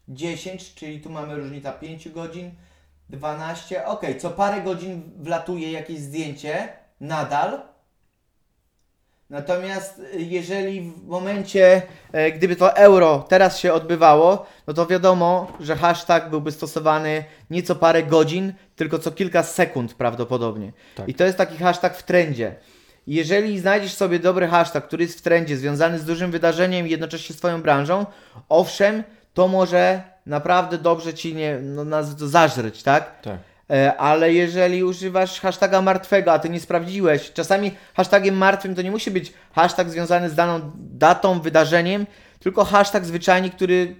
[0.08, 2.50] 10, czyli tu mamy różnica 5 godzin,
[3.10, 6.68] 12, ok, co parę godzin wlatuje jakieś zdjęcie,
[7.00, 7.62] nadal.
[9.34, 15.52] Natomiast y, jeżeli w momencie, e, gdyby to euro teraz się odbywało, no to wiadomo,
[15.60, 20.72] że hashtag byłby stosowany nie co parę godzin, tylko co kilka sekund prawdopodobnie.
[20.94, 21.08] Tak.
[21.08, 22.54] I to jest taki hashtag w trendzie.
[23.06, 27.34] Jeżeli znajdziesz sobie dobry hashtag, który jest w trendzie, związany z dużym wydarzeniem i jednocześnie
[27.34, 28.06] z Twoją branżą,
[28.48, 33.20] owszem, to może naprawdę dobrze Ci nie, no, nas zażreć, tak?
[33.22, 33.38] Tak.
[33.70, 38.90] E, Ale jeżeli używasz hashtaga martwego, a ty nie sprawdziłeś, czasami hashtagiem martwym to nie
[38.90, 42.06] musi być hashtag związany z daną datą, wydarzeniem,
[42.40, 43.96] tylko hashtag zwyczajnie, który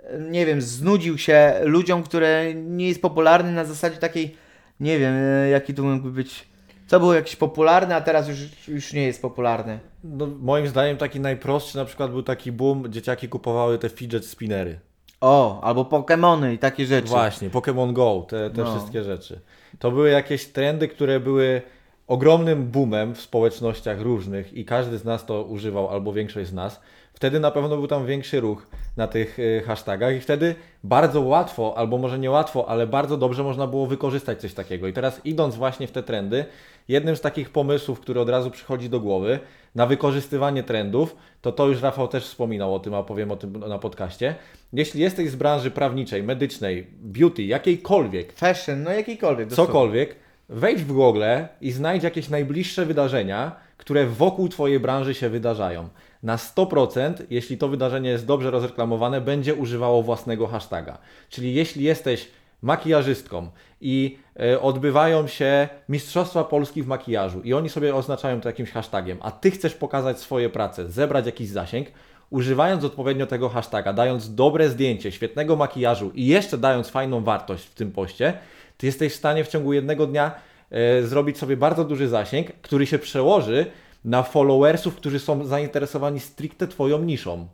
[0.00, 4.36] e, nie wiem, znudził się ludziom, które nie jest popularny na zasadzie takiej,
[4.80, 6.48] nie wiem, e, jaki to mógłby być,
[6.86, 9.78] co było jakieś popularne, a teraz już, już nie jest popularne.
[10.04, 14.80] No, moim zdaniem taki najprostszy na przykład był taki boom, dzieciaki kupowały te fidget spinnery.
[15.20, 17.08] O, albo Pokémony i takie rzeczy.
[17.08, 18.70] Właśnie, Pokémon Go, te, te No.
[18.70, 19.40] wszystkie rzeczy.
[19.78, 21.62] To były jakieś trendy, które były
[22.06, 26.80] ogromnym boomem w społecznościach różnych i każdy z nas to używał, albo większość z nas.
[27.14, 31.74] Wtedy na pewno był tam większy ruch na tych y, hashtagach i wtedy bardzo łatwo,
[31.78, 34.88] albo może nie łatwo, ale bardzo dobrze można było wykorzystać coś takiego.
[34.88, 36.44] I teraz idąc właśnie w te trendy,
[36.88, 39.38] jednym z takich pomysłów, który od razu przychodzi do głowy
[39.74, 43.52] na wykorzystywanie trendów, to to już Rafał też wspominał o tym, a powiem o tym
[43.52, 44.34] na podcaście.
[44.72, 49.46] Jeśli jesteś z branży prawniczej, medycznej, beauty, jakiejkolwiek, Fashion, no dosłownie.
[49.50, 50.16] cokolwiek,
[50.48, 51.24] wejdź w Google
[51.60, 55.88] i znajdź jakieś najbliższe wydarzenia, które wokół Twojej branży się wydarzają.
[56.22, 60.98] Na 100%, jeśli to wydarzenie jest dobrze rozreklamowane, będzie używało własnego hashtaga.
[61.28, 62.28] Czyli jeśli jesteś
[62.64, 63.50] makijażystką.
[63.80, 67.40] I e, odbywają się Mistrzostwa Polski w makijażu.
[67.40, 71.48] I oni sobie oznaczają to jakimś hashtagiem, a Ty chcesz pokazać swoje prace, zebrać jakiś
[71.48, 71.88] zasięg,
[72.30, 77.74] używając odpowiednio tego hashtaga, dając dobre zdjęcie, świetnego makijażu i jeszcze dając fajną wartość w
[77.74, 78.38] tym poście,
[78.76, 80.32] Ty jesteś w stanie w ciągu jednego dnia
[80.70, 83.66] e, zrobić sobie bardzo duży zasięg, który się przełoży
[84.04, 87.48] na followersów, którzy są zainteresowani stricte Twoją niszą.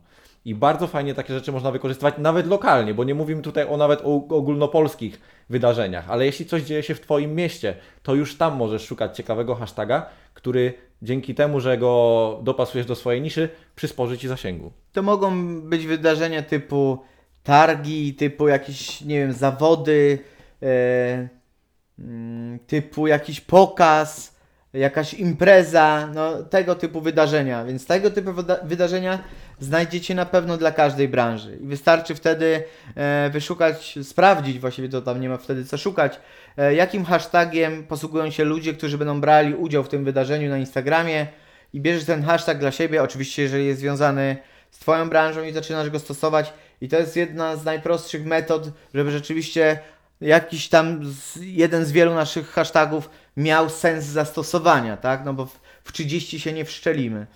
[0.45, 4.01] I bardzo fajnie takie rzeczy można wykorzystywać nawet lokalnie, bo nie mówimy tutaj o nawet
[4.01, 8.85] o ogólnopolskich wydarzeniach, ale jeśli coś dzieje się w Twoim mieście, to już tam możesz
[8.85, 14.71] szukać ciekawego hashtaga, który dzięki temu, że go dopasujesz do swojej niszy, przysporzy Ci zasięgu.
[14.93, 16.99] To mogą być wydarzenia typu
[17.43, 20.19] targi, typu jakieś, nie wiem, zawody,
[20.63, 21.27] e,
[21.99, 24.35] mm, typu jakiś pokaz,
[24.73, 27.65] jakaś impreza, no tego typu wydarzenia.
[27.65, 29.19] Więc tego typu wyda- wydarzenia
[29.61, 31.57] znajdziecie na pewno dla każdej branży.
[31.61, 32.63] I wystarczy wtedy
[32.95, 36.19] e, wyszukać, sprawdzić, właściwie to tam nie ma wtedy co szukać,
[36.57, 41.27] e, jakim hashtagiem posługują się ludzie, którzy będą brali udział w tym wydarzeniu na Instagramie
[41.73, 44.37] i bierzesz ten hashtag dla siebie, oczywiście jeżeli jest związany
[44.71, 49.11] z Twoją branżą i zaczynasz go stosować i to jest jedna z najprostszych metod, żeby
[49.11, 49.79] rzeczywiście
[50.21, 55.25] jakiś tam z, jeden z wielu naszych hashtagów miał sens zastosowania, tak?
[55.25, 57.27] No bo w, w 30 się nie wszczelimy.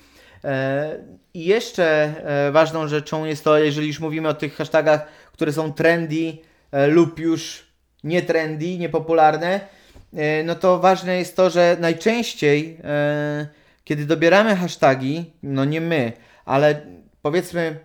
[0.45, 0.97] E,
[1.33, 2.13] I jeszcze
[2.47, 6.37] e, ważną rzeczą jest to, jeżeli już mówimy o tych hashtagach, które są trendy
[6.71, 7.65] e, lub już
[8.03, 9.59] nie trendy, niepopularne,
[10.43, 12.77] no to ważne jest to, że najczęściej,
[13.83, 16.11] kiedy dobieramy hashtagi, no nie my,
[16.45, 16.81] ale
[17.21, 17.79] powiedzmy,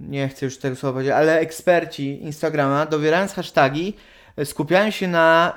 [0.00, 3.96] nie chcę już tego słowa powiedzieć, ale eksperci Instagrama, dobierając hashtagi,
[4.44, 5.54] skupiają się na.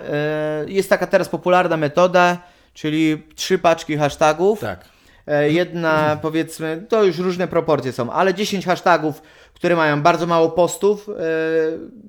[0.68, 2.38] Jest taka teraz popularna metoda,
[2.74, 4.60] czyli trzy paczki hashtagów.
[4.60, 4.93] Tak.
[5.28, 9.22] E, Jedna, powiedzmy, to już różne proporcje są, ale 10 hashtagów,
[9.54, 11.14] które mają bardzo mało postów, e,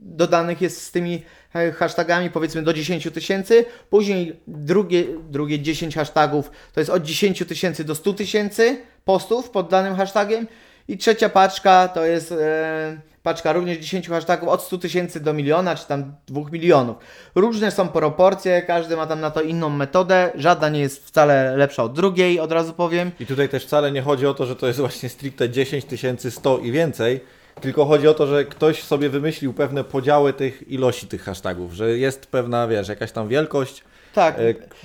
[0.03, 1.23] dodanych jest z tymi
[1.55, 3.65] e, hashtagami, powiedzmy do 10 tysięcy.
[3.91, 9.69] Później drugie, drugie 10 hashtagów to jest od 10 tysięcy do 100 tysięcy postów pod
[9.69, 10.47] danym hashtagiem.
[10.89, 15.77] I trzecia paczka to jest e, paczka również 10 hashtagów od 100 tysięcy do miliona,
[15.77, 16.97] czy tam 2 milionów.
[17.35, 21.83] Różne są proporcje, każdy ma tam na to inną metodę, żadna nie jest wcale lepsza
[21.83, 23.11] od drugiej, od razu powiem.
[23.21, 26.31] I tutaj też wcale nie chodzi o to, że to jest właśnie stricte 10 tysięcy,
[26.31, 27.21] 100 i więcej,
[27.61, 31.99] tylko chodzi o to, że ktoś sobie wymyślił pewne podziały tych ilości tych hashtagów, że
[31.99, 34.37] jest pewna, wiesz, jakaś tam wielkość, Tak.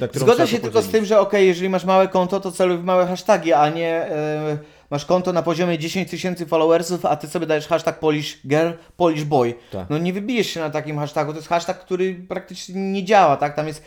[0.02, 2.84] e, Zgodzę się tylko z tym, że ok, jeżeli masz małe konto, to celuj w
[2.84, 4.58] małe hasztagi, a nie e,
[4.89, 9.23] masz konto na poziomie 10 tysięcy followersów, a ty sobie dajesz hashtag Polish Girl, Polish
[9.23, 9.56] Boy.
[9.71, 9.89] Tak.
[9.89, 13.56] No nie wybijesz się na takim hashtagu, to jest hashtag, który praktycznie nie działa, tak?
[13.56, 13.84] Tam jest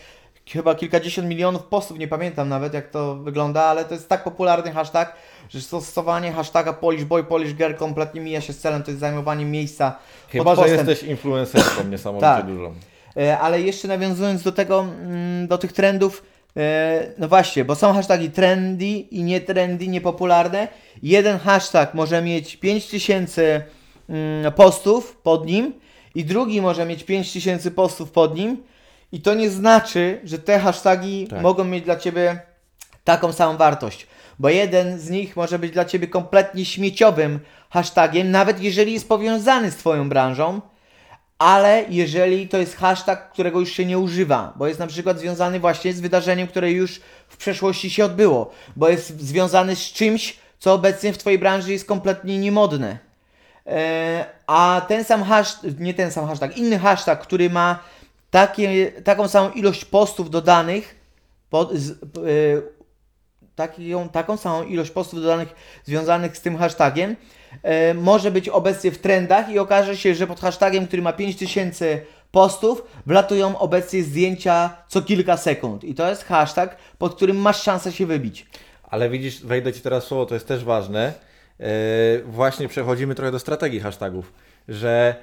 [0.48, 4.72] chyba kilkadziesiąt milionów postów, nie pamiętam nawet jak to wygląda, ale to jest tak popularny
[4.72, 5.12] hashtag,
[5.48, 9.44] że stosowanie hashtaga Polish Boy, Polish Girl kompletnie mija się z celem, to jest zajmowanie
[9.44, 12.46] miejsca Chyba, że jesteś influencerką niesamowicie Tak.
[12.46, 12.74] dużą.
[13.16, 16.22] E, Ale jeszcze nawiązując do tego, mm, do tych trendów,
[17.18, 20.68] no właśnie, bo są hasztagi trendy i nie trendy, niepopularne.
[21.02, 23.62] Jeden hashtag może mieć 5000
[24.08, 25.74] mm, postów pod nim
[26.14, 28.62] i drugi może mieć 5000 postów pod nim
[29.12, 31.42] i to nie znaczy, że te hasztagi Tak.
[31.42, 32.40] mogą mieć dla Ciebie
[33.04, 34.06] taką samą wartość.
[34.38, 39.70] Bo jeden z nich może być dla Ciebie kompletnie śmieciowym hashtagiem, nawet jeżeli jest powiązany
[39.70, 40.60] z Twoją branżą,
[41.42, 45.61] ale jeżeli to jest hashtag, którego już się nie używa, bo jest na przykład związany
[45.61, 50.74] właśnie z wydarzeniem, które już w przeszłości się odbyło, bo jest związany z czymś, co
[50.74, 52.98] obecnie w Twojej branży jest kompletnie niemodne.
[53.66, 57.78] E, a ten sam hashtag, nie ten sam hashtag, inny hashtag, który ma
[58.31, 60.96] takie, taką samą ilość postów dodanych,
[61.50, 61.94] pod, z, e,
[63.68, 67.16] taką, taką samą ilość postów dodanych związanych z tym hashtagiem,
[67.62, 72.01] e, może być obecnie w trendach i okaże się, że pod hashtagiem, który ma 5000
[72.31, 75.85] postów, wlatują obecnie zdjęcia co kilka sekund.
[75.85, 78.46] I to jest hashtag, pod którym masz szansę się wybić.
[78.83, 81.12] Ale widzisz, wejdę Ci teraz słowo, to jest też ważne.
[81.59, 81.66] Yy,
[82.27, 84.33] właśnie przechodzimy trochę do strategii hashtagów,
[84.68, 85.14] że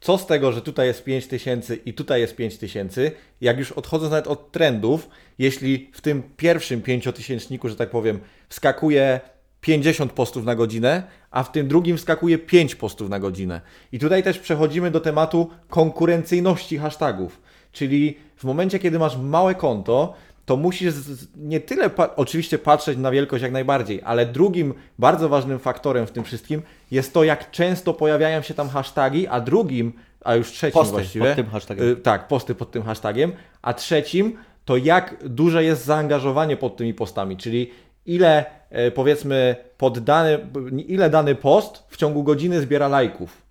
[0.00, 4.26] co z tego, że tutaj jest 5000 i tutaj jest 5000, jak już odchodząc nawet
[4.26, 5.08] od trendów,
[5.38, 9.20] jeśli w tym pierwszym pięciotysięczniku, że tak powiem, wskakuje
[9.60, 13.60] 50 postów na godzinę, a w tym drugim wskakuje 5 postów na godzinę.
[13.92, 17.40] I tutaj też przechodzimy do tematu konkurencyjności hashtagów.
[17.72, 20.14] Czyli w momencie, kiedy masz małe konto,
[20.48, 20.94] to musisz
[21.36, 26.10] nie tyle pa- oczywiście patrzeć na wielkość jak najbardziej, ale drugim bardzo ważnym faktorem w
[26.10, 29.92] tym wszystkim jest to, jak często pojawiają się tam hasztagi, a drugim,
[30.24, 31.26] a już trzecim Posty właściwie.
[31.26, 31.88] pod tym hashtagiem.
[31.88, 33.32] y, tak, posty pod tym hashtagiem,
[33.62, 37.70] a trzecim to jak duże jest zaangażowanie pod tymi postami, czyli
[38.06, 40.38] ile e, powiedzmy pod dany,
[40.86, 43.42] ile dany post w ciągu godziny zbiera lajków.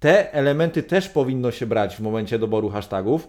[0.00, 3.28] Te elementy też powinno się brać w momencie doboru hashtagów,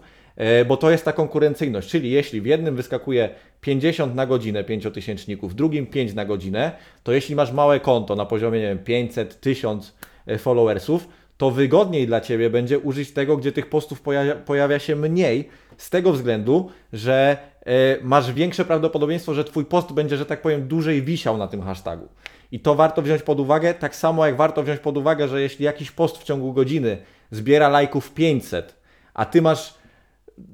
[0.68, 1.88] bo to jest ta konkurencyjność.
[1.88, 6.72] Czyli jeśli w jednym wyskakuje 50 na godzinę pięciotysięczników, w drugim 5 na godzinę,
[7.02, 9.96] to jeśli masz małe konto na poziomie nie wiem, 500, 1000
[10.26, 14.96] e, followersów, to wygodniej dla Ciebie będzie użyć tego, gdzie tych postów pojawia, pojawia się
[14.96, 17.72] mniej, z tego względu, że e,
[18.02, 22.08] masz większe prawdopodobieństwo, że Twój post będzie, że tak powiem, dłużej wisiał na tym hashtagu.
[22.52, 25.64] I to warto wziąć pod uwagę, tak samo jak warto wziąć pod uwagę, że jeśli
[25.64, 26.98] jakiś post w ciągu godziny
[27.30, 28.74] zbiera lajków 500,
[29.14, 29.74] a Ty masz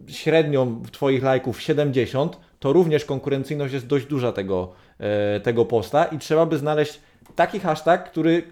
[0.09, 6.19] średnią Twoich lajków 70, to również konkurencyjność jest dość duża tego, e, tego posta i
[6.19, 7.01] trzeba by znaleźć
[7.37, 8.43] taki hashtag, który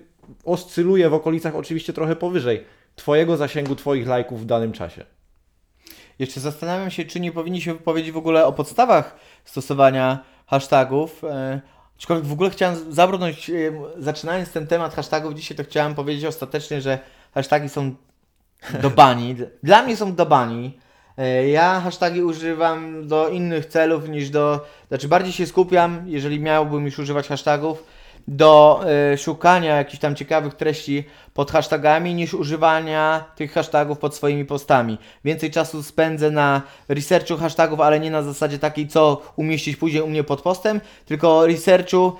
[0.45, 2.65] oscyluje w okolicach oczywiście trochę powyżej
[2.97, 5.05] Twojego zasięgu, Twoich lajków w danym czasie.
[6.19, 11.25] Jeszcze zastanawiam się, czy nie powinniśmy powiedzieć w ogóle o podstawach stosowania hashtagów.
[11.25, 11.61] E,
[11.97, 13.55] aczkolwiek w ogóle chciałem zabrnąć, e,
[13.99, 16.99] zaczynając ten temat hashtagów, dzisiaj to chciałem powiedzieć ostatecznie, że
[17.35, 17.95] hasztagi są
[18.83, 19.37] do bani.
[19.63, 20.79] Dla mnie są do bani.
[21.21, 24.67] E, ja hasztagi używam do innych celów niż do.
[24.89, 27.85] Znaczy, bardziej się skupiam, jeżeli miałbym już używać hashtagów,
[28.29, 28.81] do
[29.13, 31.05] e, szukania jakichś tam ciekawych treści
[31.35, 34.99] pod hashtagami niż używania tych hashtagów pod swoimi postami.
[35.25, 40.07] Więcej czasu spędzę na researchu hashtagów, ale nie na zasadzie takiej, co umieścić później u
[40.07, 42.13] mnie pod postem, tylko researchu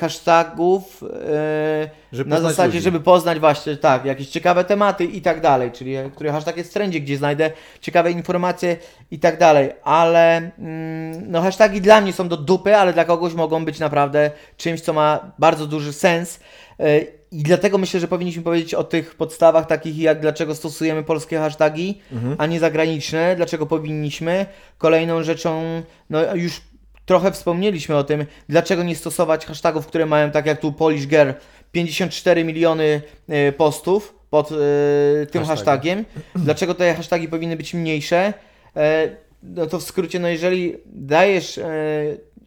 [0.00, 2.80] hashtagów e, Żeby na zasadzie, ludzi.
[2.80, 6.70] żeby poznać właśnie tak, jakieś ciekawe tematy i tak dalej, czyli e, który hashtag jest
[6.70, 7.50] w trendzie, gdzie znajdę
[7.80, 8.76] ciekawe informacje
[9.10, 13.34] i tak dalej, ale mm, no hasztagi dla mnie są do dupy, ale dla kogoś
[13.34, 16.40] mogą być naprawdę czymś, co ma bardzo duży sens
[16.80, 17.00] e,
[17.32, 22.00] i dlatego myślę, że powinniśmy powiedzieć o tych podstawach takich jak dlaczego stosujemy polskie hasztagi,
[22.38, 24.46] a nie zagraniczne, dlaczego powinniśmy.
[24.78, 25.62] Kolejną rzeczą,
[26.10, 26.60] no już
[27.08, 31.30] trochę wspomnieliśmy o tym, dlaczego nie stosować hashtagów, które mają tak jak tu Polish Girl
[31.72, 36.04] 54 miliony e, postów pod e, tym Hashtagiem.
[36.04, 36.04] hashtagiem.
[36.44, 38.32] Dlaczego te hashtagi powinny być mniejsze?
[38.76, 39.08] E,
[39.42, 41.66] no to w skrócie, no jeżeli dajesz, e,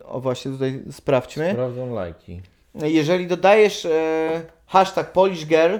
[0.05, 2.41] o właśnie tutaj sprawdźmy, Sprawdzą lajki.
[2.75, 5.75] jeżeli dodajesz e, hashtag Polish Girl,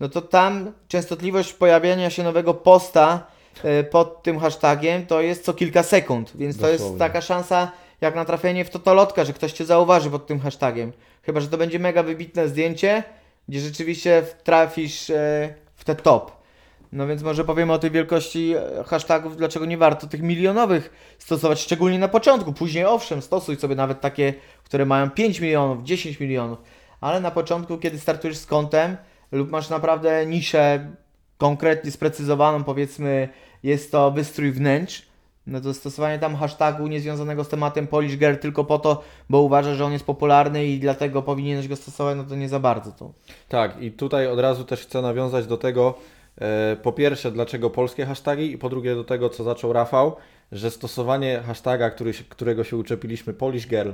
[0.00, 3.26] no to tam częstotliwość pojawiania się nowego posta
[3.64, 6.98] e, pod tym hashtagiem to jest co kilka sekund, więc to jest Dosłownie.
[6.98, 10.92] taka szansa jak na trafienie w totolotka, że ktoś Cię zauważy pod tym hashtagiem.
[11.22, 13.02] Chyba, że to będzie mega wybitne zdjęcie,
[13.48, 16.42] gdzie rzeczywiście trafisz e, w te top.
[16.92, 21.60] No więc może powiemy o tej wielkości e, hashtagów, dlaczego nie warto tych milionowych stosować,
[21.60, 22.52] szczególnie na początku.
[22.52, 24.34] Później owszem, stosuj sobie nawet takie,
[24.64, 26.58] które mają 5 milionów, 10 milionów,
[27.00, 28.96] ale na początku, kiedy startujesz z kontem
[29.32, 30.90] lub masz naprawdę niszę
[31.38, 33.28] konkretnie sprecyzowaną, powiedzmy
[33.62, 35.11] jest to wystrój wnętrz,
[35.46, 39.76] no to stosowanie tam hashtagu niezwiązanego z tematem Polish Girl tylko po to, bo uważasz,
[39.76, 43.12] że on jest popularny i dlatego powinieneś go stosować, no to nie za bardzo to.
[43.48, 45.94] Tak, i tutaj od razu też chcę nawiązać do tego,
[46.38, 50.16] e, po pierwsze, dlaczego polskie hasztagi, i po drugie do tego, co zaczął Rafał,
[50.52, 53.90] że stosowanie hashtaga, który którego się uczepiliśmy, Polish Girl,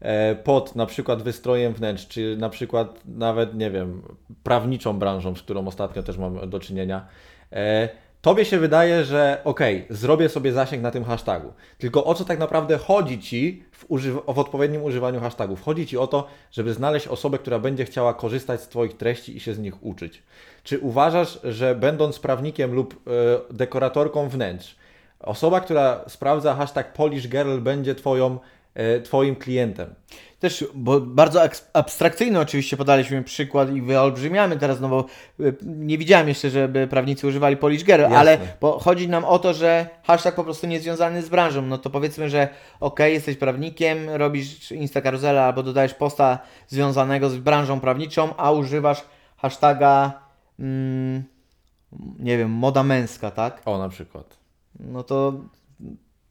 [0.00, 4.02] e, pod na przykład wystrojem wnętrz, czy na przykład nawet, nie wiem,
[4.42, 7.06] prawniczą branżą, z którą ostatnio też mam do czynienia,
[7.52, 7.88] e,
[8.22, 11.52] Tobie się wydaje, że okej, zrobię sobie zasięg na tym hashtagu.
[11.78, 15.62] Tylko o co tak naprawdę chodzi Ci w, używ- w odpowiednim używaniu hashtagów?
[15.62, 19.40] Chodzi Ci o to, żeby znaleźć osobę, która będzie chciała korzystać z Twoich treści i
[19.40, 20.22] się z nich uczyć.
[20.62, 23.00] Czy uważasz, że będąc prawnikiem lub e,
[23.54, 24.76] dekoratorką wnętrz,
[25.20, 28.38] osoba, która sprawdza hashtag Polish Girl będzie twoją,
[29.04, 29.94] Twoim klientem?
[30.40, 31.42] Też, bo bardzo
[31.72, 35.04] abstrakcyjny oczywiście podaliśmy przykład i wyolbrzymiamy teraz, no bo
[35.40, 38.18] y, nie widziałem jeszcze, żeby prawnicy używali Polish Girl, Jasne.
[38.18, 41.78] ale bo chodzi nam o to, że hashtag po prostu nie związany z branżą, no
[41.78, 42.48] to powiedzmy, że
[42.80, 46.38] okej, jesteś prawnikiem, robisz Insta karuzela albo dodajesz posta
[46.68, 49.04] związanego z branżą prawniczą, a używasz
[49.36, 50.12] hashtaga,
[50.58, 51.24] mm,
[52.18, 53.62] nie wiem, moda męska, tak?
[53.64, 54.36] O, na przykład.
[54.80, 55.32] no to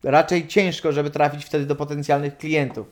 [0.04, 2.88] raczej ciężko, żeby trafić wtedy do potencjalnych klientów.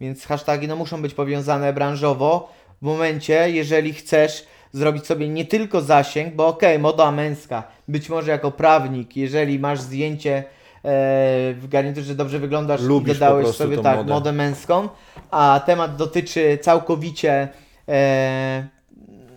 [0.00, 2.52] Więc hasztagi no, muszą być powiązane branżowo
[2.82, 8.30] w momencie, jeżeli chcesz zrobić sobie nie tylko zasięg, bo okej, moda męska, być może
[8.30, 10.42] jako prawnik, jeżeli masz zdjęcie e,
[11.54, 14.12] w garniturze dobrze wyglądasz Lubisz i dodałeś po prostu sobie tak, modę.
[14.12, 14.88] modę męską,
[15.30, 17.48] a temat dotyczy całkowicie
[17.88, 18.68] e,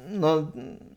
[0.09, 0.47] no,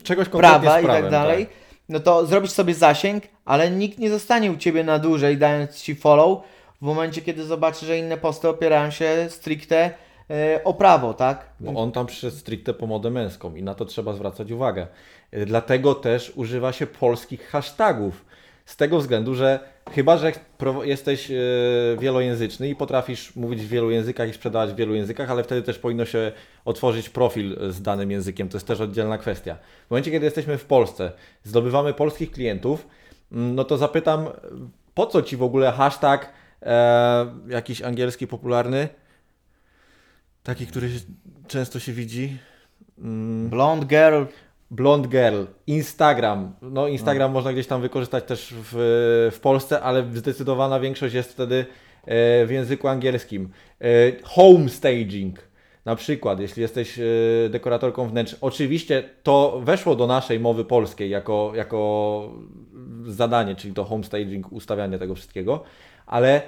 [0.03, 1.47] Czegoś prawa i prawem, tak dalej,
[1.89, 5.95] no to zrobisz sobie zasięg, ale nikt nie zostanie u Ciebie na dłużej dając Ci
[5.95, 6.39] follow
[6.82, 9.91] w momencie, kiedy zobaczy, że inne posty opierają się stricte
[10.30, 11.49] e, o prawo, tak?
[11.61, 14.87] Bo on tam przyszedł stricte po modę męską i na to trzeba zwracać uwagę.
[15.47, 18.24] Dlatego też używa się polskich hashtagów.
[18.65, 19.61] Z tego względu, że
[19.91, 20.33] chyba, że
[20.85, 25.45] jesteś y, wielojęzyczny i potrafisz mówić w wielu językach i sprzedawać w wielu językach, ale
[25.45, 26.33] wtedy też powinno się
[26.65, 28.49] otworzyć profil z danym językiem.
[28.49, 29.57] To jest też oddzielna kwestia.
[29.87, 31.12] W momencie, kiedy jesteśmy w Polsce,
[31.43, 32.87] zdobywamy polskich klientów,
[33.33, 34.29] mm, no to zapytam,
[34.95, 38.89] po co Ci w ogóle hashtag e, jakiś angielski popularny?
[40.43, 40.89] Taki, który
[41.49, 42.39] często się widzi.
[42.99, 44.25] Mm, Blonde girl,
[44.75, 46.53] Blond Girl, Instagram.
[46.62, 48.72] No, Instagram można gdzieś tam wykorzystać też w,
[49.35, 51.66] w Polsce, ale zdecydowana większość jest wtedy
[52.05, 53.49] e, w języku angielskim.
[53.81, 53.87] E,
[54.22, 55.39] Home staging.
[55.85, 57.03] Na przykład, jeśli jesteś e,
[57.51, 62.31] dekoratorką wnętrz, oczywiście to weszło do naszej mowy polskiej jako, jako
[63.07, 65.62] zadanie, czyli to home staging, ustawianie tego wszystkiego,
[66.07, 66.43] ale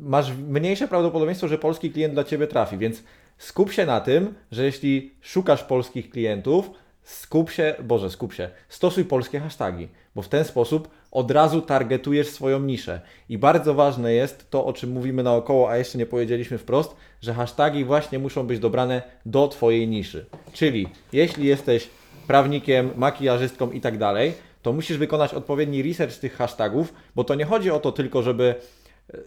[0.00, 3.02] masz mniejsze prawdopodobieństwo, że polski klient dla Ciebie trafi, więc
[3.38, 6.70] skup się na tym, że jeśli szukasz polskich klientów,
[7.02, 12.28] skup się, Boże, skup się, stosuj polskie hasztagi, bo w ten sposób od razu targetujesz
[12.28, 13.00] swoją niszę.
[13.28, 17.34] I bardzo ważne jest to, o czym mówimy naokoło, a jeszcze nie powiedzieliśmy wprost, że
[17.34, 20.26] hasztagi właśnie muszą być dobrane do Twojej niszy.
[20.52, 21.88] Czyli jeśli jesteś
[22.26, 24.32] prawnikiem, makijażystką i tak dalej,
[24.62, 28.54] to musisz wykonać odpowiedni research tych hashtagów, bo to nie chodzi o to tylko, żeby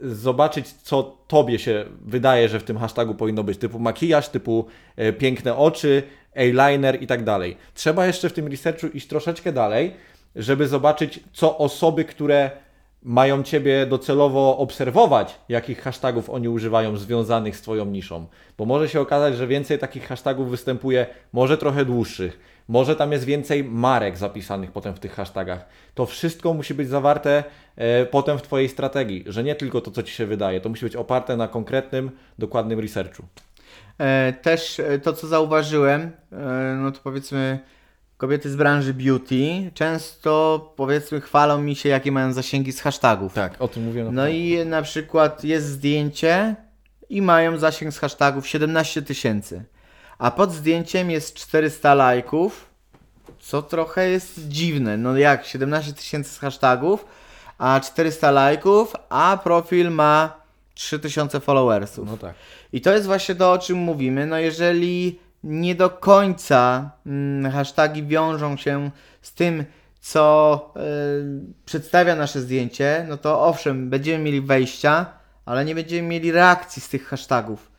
[0.02, 4.66] zobaczyć, co tobie się wydaje, że w tym hashtagu powinno być, typu makijaż, typu
[4.96, 6.04] e, piękne oczy,
[6.36, 7.58] eyeliner i tak dalej.
[7.74, 9.94] Trzeba jeszcze w tym researchu iść troszeczkę dalej,
[10.36, 12.52] żeby zobaczyć, co osoby, które
[13.06, 18.28] mają Ciebie docelowo obserwować, jakich hashtagów oni używają związanych z Twoją niszą.
[18.58, 23.26] Bo może się okazać, że więcej takich hashtagów występuje, może trochę dłuższych, może tam jest
[23.26, 25.66] więcej marek zapisanych potem w tych hashtagach.
[25.96, 27.44] To wszystko musi być zawarte
[27.76, 30.86] e, potem w Twojej strategii, że nie tylko to, co Ci się wydaje, to musi
[30.86, 33.24] być oparte na konkretnym, dokładnym researchu.
[33.98, 37.60] E, Też e, to, co zauważyłem, e, no to powiedzmy
[38.18, 43.34] kobiety z branży beauty często powiedzmy chwalą mi się, jakie mają zasięgi z hashtagów.
[43.34, 44.16] Tak, o tym mówiłem.
[44.16, 46.56] No i na przykład jest zdjęcie
[47.10, 49.64] i mają zasięg z hashtagów 17 tysięcy,
[50.18, 52.70] a pod zdjęciem jest 400 lajków,
[53.40, 54.98] co trochę jest dziwne.
[54.98, 57.06] No jak 17 tysięcy z hashtagów,
[57.58, 62.08] a 400 lajków, a profil ma 3000 followersów.
[62.08, 62.36] No tak.
[62.76, 64.26] I to jest właśnie to, o czym mówimy.
[64.26, 69.64] No jeżeli nie do końca mm, hasztagi wiążą się z tym,
[70.00, 75.06] co y, przedstawia nasze zdjęcie, no to owszem, będziemy mieli wejścia,
[75.46, 77.72] ale nie będziemy mieli reakcji z tych hashtagów.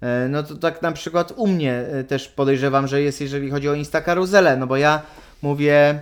[0.00, 3.68] E, No to tak na przykład u mnie e, też podejrzewam, że jest, jeżeli chodzi
[3.68, 5.02] o Insta karuzelę, no bo ja
[5.42, 6.00] mówię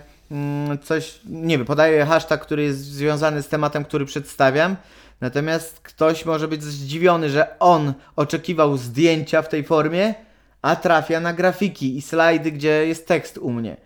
[0.83, 4.75] coś, nie wiem, podaję hashtag, który jest związany z tematem, który przedstawiam,
[5.21, 10.13] natomiast ktoś może być zdziwiony, że on oczekiwał zdjęcia w tej formie,
[10.61, 13.77] a trafia na grafiki i slajdy, gdzie jest tekst u mnie.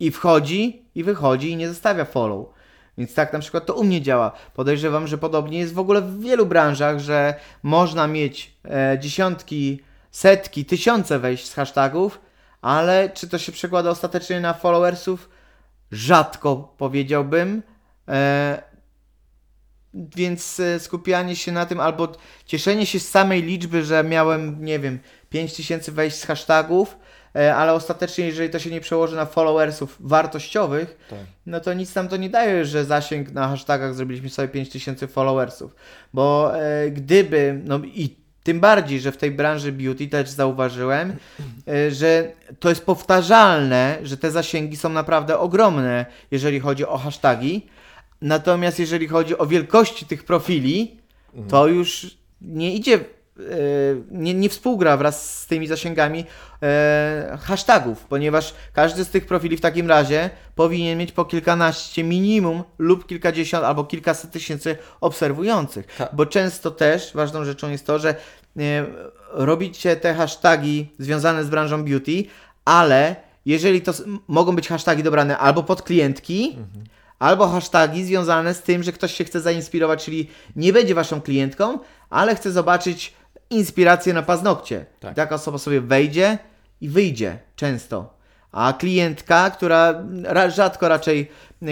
[0.00, 2.46] I wchodzi, i wychodzi, i nie zostawia follow.
[2.98, 4.32] Więc tak na przykład to u mnie działa.
[4.54, 10.64] Podejrzewam, że podobnie jest w ogóle w wielu branżach, że można mieć e, dziesiątki, setki,
[10.64, 12.20] tysiące wejść z hashtagów,
[12.62, 15.28] ale czy to się przekłada ostatecznie na followersów?
[15.92, 17.62] Rzadko powiedziałbym.
[18.08, 18.62] E,
[19.94, 22.12] więc e, skupianie się na tym albo
[22.46, 24.98] cieszenie się z samej liczby, że miałem, nie wiem,
[25.30, 26.96] 5000 wejść z hashtagów,
[27.36, 31.18] e, ale ostatecznie, jeżeli to się nie przełoży na followersów wartościowych, Tak.
[31.46, 35.74] no to nic nam to nie daje, że zasięg na hashtagach zrobiliśmy sobie 5000 followersów.
[36.14, 41.16] Bo e, gdyby, no i tym bardziej, że w tej branży beauty też zauważyłem,
[41.68, 47.66] e, że to jest powtarzalne, że te zasięgi są naprawdę ogromne, jeżeli chodzi o hasztagi.
[48.22, 50.96] Natomiast jeżeli chodzi o wielkości tych profili,
[51.48, 53.00] to już nie idzie,
[54.10, 56.24] nie, nie współgra wraz z tymi zasięgami
[56.62, 62.62] e, hashtagów, ponieważ każdy z tych profili w takim razie powinien mieć po kilkanaście minimum
[62.78, 65.86] lub kilkadziesiąt albo kilkaset tysięcy obserwujących.
[65.98, 66.14] Tak.
[66.14, 68.14] Bo często też ważną rzeczą jest to, że e,
[69.32, 72.24] robicie te hasztagi związane z branżą beauty,
[72.64, 73.16] ale
[73.46, 73.92] jeżeli to
[74.28, 76.56] mogą być hasztagi dobrane albo pod klientki,
[77.18, 81.78] albo hasztagi związane z tym, że ktoś się chce zainspirować, czyli nie będzie waszą klientką,
[82.10, 83.14] ale chce zobaczyć
[83.52, 84.86] inspirację na paznokcie.
[85.00, 85.14] Tak.
[85.14, 86.38] Taka osoba sobie wejdzie
[86.80, 88.22] i wyjdzie często.
[88.52, 91.30] A klientka, która ra, rzadko raczej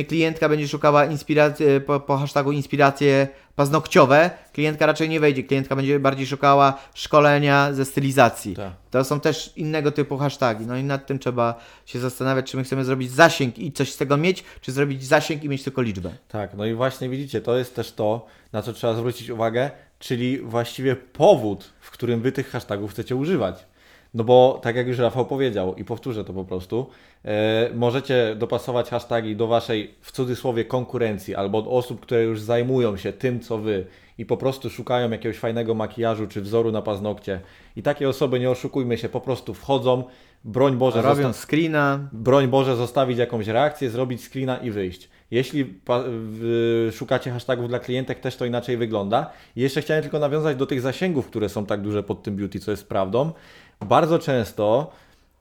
[0.08, 5.42] klientka będzie szukała inspiracji, po, po hashtagu inspiracje paznokciowe, klientka raczej nie wejdzie.
[5.42, 8.56] Klientka będzie bardziej szukała szkolenia ze stylizacji.
[8.56, 8.72] Tak.
[8.90, 10.66] To są też innego typu hasztagi.
[10.66, 11.54] No i nad tym trzeba
[11.86, 15.44] się zastanawiać, czy my chcemy zrobić zasięg i coś z tego mieć, czy zrobić zasięg
[15.44, 16.10] i mieć tylko liczbę.
[16.28, 19.70] Tak, no i właśnie widzicie, to jest też to, na co trzeba zwrócić uwagę,
[20.00, 23.66] czyli właściwie powód, w którym wy tych hashtagów chcecie używać.
[24.14, 26.86] No bo tak jak już Rafał powiedział i powtórzę to po prostu,
[27.24, 32.96] e, możecie dopasować hashtagi do waszej w cudzysłowie konkurencji albo od osób, które już zajmują
[32.96, 33.86] się tym, co wy
[34.18, 37.40] i po prostu szukają jakiegoś fajnego makijażu czy wzoru na paznokcie.
[37.76, 40.04] I takie osoby, nie oszukujmy się, po prostu wchodzą,
[40.44, 45.08] broń Boże, Robią zosta- screena, broń Boże, zostawić jakąś reakcję, zrobić screena i wyjść.
[45.30, 49.30] Jeśli pa- w, szukacie hashtagów dla klientek, też to inaczej wygląda.
[49.56, 52.60] I jeszcze chciałem tylko nawiązać do tych zasięgów, które są tak duże pod tym beauty,
[52.60, 53.32] co jest prawdą.
[53.80, 54.90] Bardzo często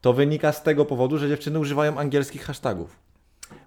[0.00, 2.96] to wynika z tego powodu, że dziewczyny używają angielskich hashtagów.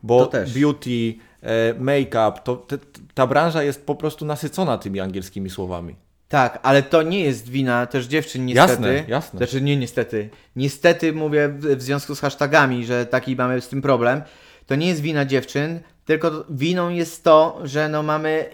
[0.03, 0.53] Bo To też.
[0.59, 2.77] beauty, e, make-up, to, te,
[3.13, 5.95] ta branża jest po prostu nasycona tymi angielskimi słowami.
[6.33, 8.71] Tak, ale to nie jest wina też dziewczyn niestety.
[8.71, 9.37] Jasne, jasne.
[9.37, 10.29] Znaczy nie niestety.
[10.55, 14.21] Niestety mówię w, związku z hashtagami, że taki mamy z tym problem.
[14.67, 18.49] To nie jest wina dziewczyn, tylko winą jest to, że no mamy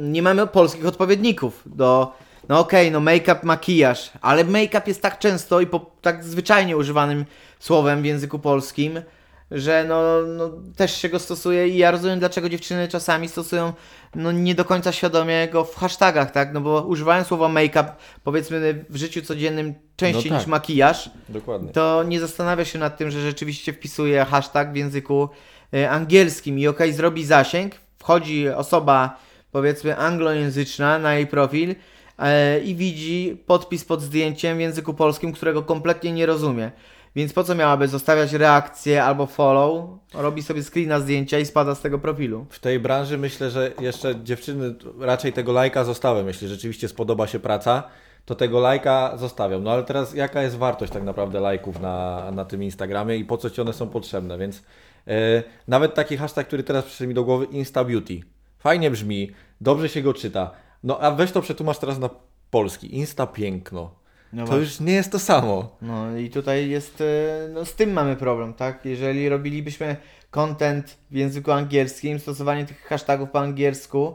[0.00, 2.12] nie mamy polskich odpowiedników do
[2.48, 7.24] no okej, no make-up, makijaż, ale make-up jest tak często i po, tak zwyczajnie używanym
[7.58, 9.00] słowem w języku polskim,
[9.50, 13.72] że no, no też się go stosuje i ja rozumiem dlaczego dziewczyny czasami stosują
[14.14, 16.52] no nie do końca świadomie go w hashtagach, tak?
[16.52, 17.92] No bo używają słowa make-up
[18.24, 20.38] powiedzmy w życiu codziennym częściej No tak.
[20.38, 21.72] niż makijaż, Dokładnie.
[21.72, 25.28] to nie zastanawia się nad tym, że rzeczywiście wpisuje hashtag w języku
[25.74, 29.18] e, angielskim i okej, zrobi zasięg, wchodzi osoba
[29.52, 31.74] powiedzmy anglojęzyczna na jej profil
[32.18, 36.70] e, i widzi podpis pod zdjęciem w języku polskim, którego kompletnie nie rozumie.
[37.18, 39.84] Więc po co miałaby zostawiać reakcję albo follow?
[40.14, 42.46] Robi sobie screena zdjęcia i spada z tego profilu.
[42.50, 46.26] W tej branży myślę, że jeszcze dziewczyny raczej tego lajka zostawią.
[46.26, 47.82] Jeśli rzeczywiście spodoba się praca,
[48.24, 49.60] to tego lajka zostawią.
[49.60, 53.38] No ale teraz jaka jest wartość tak naprawdę lajków na, na tym Instagramie i po
[53.38, 54.38] co Ci one są potrzebne?
[54.38, 54.62] Więc
[55.06, 58.20] e, nawet taki hashtag, który teraz przyszedł mi do głowy, Insta Beauty.
[58.58, 60.50] Fajnie brzmi, dobrze się go czyta.
[60.82, 62.10] No a weź to przetłumacz teraz na
[62.50, 62.96] polski.
[62.96, 63.98] Insta piękno.
[64.32, 64.64] No to właśnie.
[64.64, 65.76] już nie jest to samo.
[65.82, 68.84] No i tutaj jest, e, no z tym mamy problem, tak?
[68.84, 69.96] Jeżeli robilibyśmy
[70.30, 74.14] content w języku angielskim, stosowanie tych hashtagów po angielsku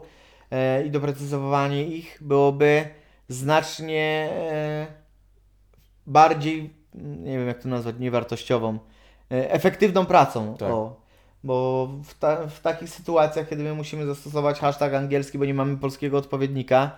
[0.50, 2.88] e, i doprecyzowanie ich byłoby
[3.28, 4.86] znacznie e,
[6.06, 8.78] bardziej, nie wiem jak to nazwać, niewartościową,
[9.30, 10.56] e, efektywną pracą.
[10.56, 10.70] Tak.
[10.70, 11.04] O,
[11.44, 15.76] bo w, ta, w takich sytuacjach, kiedy my musimy zastosować hashtag angielski, bo nie mamy
[15.76, 16.96] polskiego odpowiednika,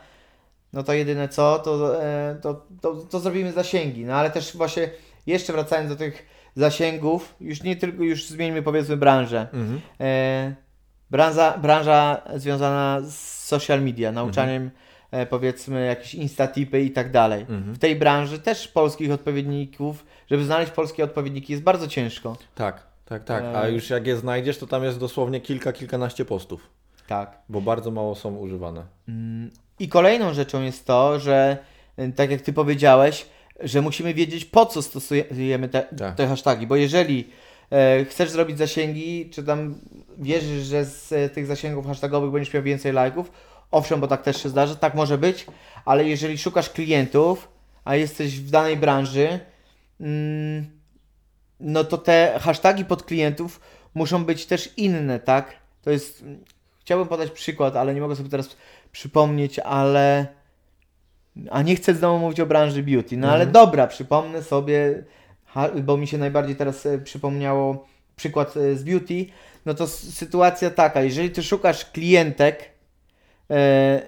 [0.73, 4.05] no to jedyne co, to, e, to, to, to zrobimy zasięgi.
[4.05, 4.91] No ale też właśnie
[5.27, 9.49] jeszcze wracając do tych zasięgów, już nie tylko, już zmieńmy powiedzmy branżę.
[9.53, 9.81] Mhm.
[10.01, 10.55] E,
[11.11, 14.71] branża, branża związana z social media, nauczaniem
[15.11, 17.41] e, powiedzmy jakieś instatipy i tak dalej.
[17.41, 17.75] Mhm.
[17.75, 22.37] W tej branży też polskich odpowiedników, żeby znaleźć polskie odpowiedniki jest bardzo ciężko.
[22.55, 23.45] Tak, tak, tak.
[23.45, 23.73] A E.
[23.73, 26.71] już jak je znajdziesz, to tam jest dosłownie kilka, kilkanaście postów.
[27.07, 27.39] Tak.
[27.49, 28.85] Bo bardzo mało są używane.
[29.77, 31.59] Mm, I kolejną rzeczą jest to, że
[31.99, 33.27] y, tak jak ty powiedziałeś,
[33.61, 36.15] że musimy wiedzieć po co stosujemy te, Tak.
[36.15, 37.29] te hasztagi, bo jeżeli
[37.73, 39.75] e, chcesz zrobić zasięgi, czy tam
[40.19, 43.33] wierzysz, że z e, tych zasięgów hashtagowych będziesz miał więcej lajków,
[43.71, 45.47] owszem, bo tak też się zdarza, tak może być,
[45.85, 47.49] ale jeżeli szukasz klientów,
[47.85, 49.41] a jesteś w danej branży,
[50.01, 50.67] mm,
[51.61, 53.61] no to te hasztagi pod klientów
[53.95, 55.53] muszą być też inne, tak?
[55.83, 56.25] To jest.
[56.81, 58.57] Chciałbym podać przykład, ale nie mogę sobie teraz
[58.97, 60.27] przypomnieć, ale.
[61.51, 63.17] A nie chcę znowu mówić o branży beauty.
[63.17, 63.53] No ale Mhm.
[63.53, 65.05] dobra, przypomnę sobie,
[65.83, 67.87] bo mi się najbardziej teraz e, przypomniało
[68.17, 69.27] przykład e, z beauty.
[69.67, 72.71] No to sytuacja taka, jeżeli ty szukasz klientek,
[73.51, 74.03] e,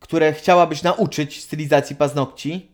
[0.00, 2.68] które chciałabyś nauczyć stylizacji paznokci,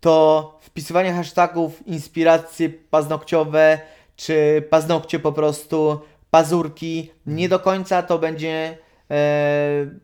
[0.00, 3.78] to wpisywanie hashtagów inspiracje paznokciowe,
[4.16, 8.78] czy paznokcie po prostu, pazurki, nie do końca to będzie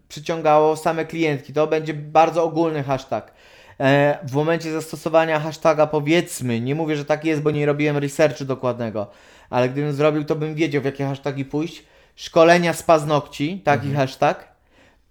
[0.09, 1.53] przyciągało same klientki.
[1.53, 3.33] To będzie bardzo ogólny hashtag.
[3.81, 8.45] E, w momencie zastosowania hashtaga powiedzmy, nie mówię, że tak jest, bo nie robiłem researchu
[8.45, 9.11] dokładnego,
[9.51, 11.85] ale gdybym zrobił, to bym wiedział, w jakie hasztagi pójść.
[12.17, 14.49] Szkolenia z paznokci, taki hashtag.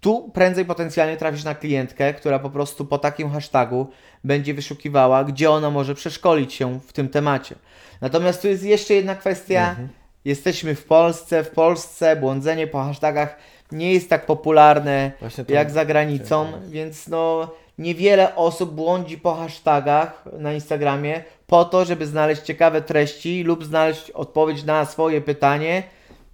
[0.00, 3.90] tu prędzej potencjalnie trafisz na klientkę, która po prostu po takim hashtagu
[4.24, 7.54] będzie wyszukiwała, gdzie ona może przeszkolić się w tym temacie.
[8.00, 9.76] Natomiast tu jest jeszcze jedna kwestia.
[10.24, 13.36] Jesteśmy w Polsce, w Polsce błądzenie po hashtagach
[13.72, 15.12] nie jest tak popularne
[15.48, 22.06] jak za granicą, więc no niewiele osób błądzi po hashtagach na Instagramie po to, żeby
[22.06, 25.82] znaleźć ciekawe treści lub znaleźć odpowiedź na swoje pytanie,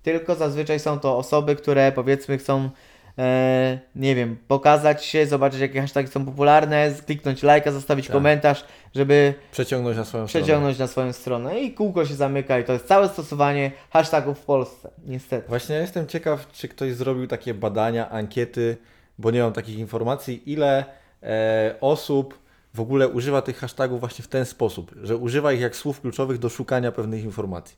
[0.02, 2.70] tylko zazwyczaj są to osoby, które powiedzmy chcą
[3.18, 8.12] e, nie wiem, pokazać się, zobaczyć jakie hasztagi są popularne, kliknąć lajka, zostawić Tak.
[8.16, 10.42] komentarz, żeby Przeciągnąć na swoją stronę.
[10.44, 14.44] przeciągnąć na swoją stronę i kółko się zamyka i to jest całe stosowanie hashtagów w
[14.44, 15.48] Polsce, niestety.
[15.48, 18.76] Właśnie ja jestem ciekaw, czy ktoś zrobił takie badania, ankiety,
[19.18, 20.84] bo nie mam takich informacji, ile
[21.22, 22.38] e, osób
[22.74, 26.38] w ogóle używa tych hashtagów właśnie w ten sposób, że używa ich jak słów kluczowych
[26.38, 27.76] do szukania pewnych informacji.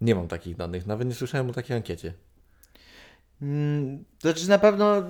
[0.00, 2.12] Nie mam takich danych, nawet nie słyszałem o takiej ankiecie.
[3.42, 5.02] Mm, znaczy na pewno.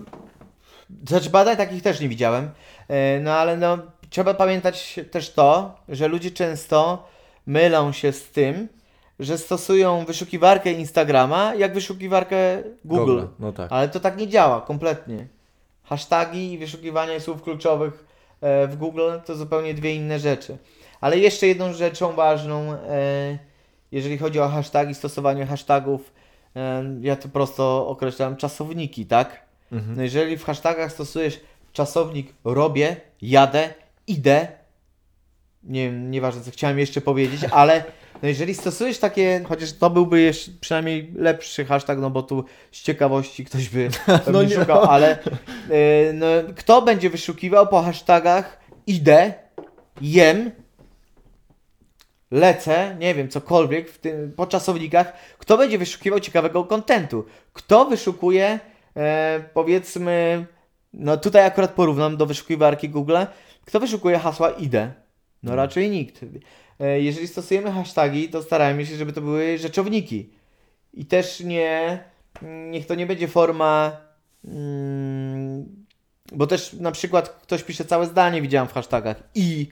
[1.08, 2.50] Znaczy badań takich też nie widziałem.
[2.88, 3.78] E, No ale no,
[4.10, 7.08] trzeba pamiętać też to, że ludzie często
[7.46, 8.68] mylą się z tym,
[9.18, 13.22] że stosują wyszukiwarkę Instagrama jak wyszukiwarkę Google.
[13.38, 13.72] No tak.
[13.72, 15.26] Ale to tak nie działa kompletnie.
[15.82, 18.04] Hashtagi i wyszukiwanie słów kluczowych
[18.40, 20.58] e, w Google to zupełnie dwie inne rzeczy.
[21.00, 23.38] Ale jeszcze jedną rzeczą ważną, e,
[23.92, 26.12] jeżeli chodzi o hashtagi, stosowanie hashtagów,
[27.00, 29.42] ja to prosto określam czasowniki, tak?
[29.72, 29.96] Mhm.
[29.96, 31.40] No jeżeli w hashtagach stosujesz
[31.72, 33.74] czasownik robię, jadę,
[34.06, 34.48] idę,
[35.62, 37.84] nie wiem, nieważne co chciałem jeszcze powiedzieć, ale
[38.22, 42.82] no jeżeli stosujesz takie, chociaż to byłby jeszcze przynajmniej lepszy hashtag, no bo tu z
[42.82, 43.88] ciekawości ktoś by
[44.32, 44.54] No nie.
[44.54, 45.18] szukał, ale
[45.70, 49.32] y, no, kto będzie wyszukiwał po hashtagach idę,
[50.00, 50.50] jem,
[52.30, 57.24] lecę, nie wiem, cokolwiek w tym, po czasownikach, kto będzie wyszukiwał ciekawego kontentu?
[57.52, 58.60] Kto wyszukuje,
[58.96, 60.46] e, powiedzmy,
[60.92, 63.16] no tutaj akurat porównam do wyszukiwarki Google,
[63.64, 64.92] kto wyszukuje hasła idę?
[65.42, 65.56] No Hmm.
[65.56, 66.20] raczej nikt.
[66.80, 70.30] E, jeżeli stosujemy hashtagi, to starajmy się, żeby to były rzeczowniki.
[70.94, 72.04] I też nie,
[72.42, 73.96] niech to nie będzie forma,
[74.44, 75.86] mm,
[76.32, 79.68] bo też na przykład ktoś pisze całe zdanie, widziałem w hashtagach i,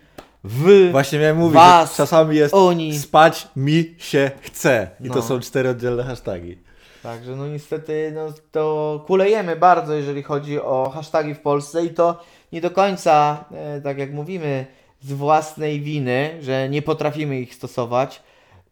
[0.48, 2.98] w, Właśnie miałem mówić, Was, że czasami jest oni.
[2.98, 4.88] spać mi się chce.
[5.00, 5.14] I No.
[5.14, 6.58] to są cztery oddzielne hashtagi.
[7.02, 12.20] Także no niestety no, to kulejemy bardzo, jeżeli chodzi o hashtagi w Polsce i to
[12.52, 14.66] nie do końca, e, tak jak mówimy,
[15.02, 18.22] z własnej winy, że nie potrafimy ich stosować.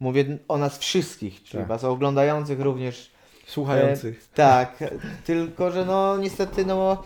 [0.00, 1.68] Mówię o nas wszystkich, czyli Tak.
[1.68, 3.10] was oglądających również.
[3.46, 4.28] Słuchających.
[4.32, 4.84] E, tak,
[5.24, 7.02] tylko że no niestety no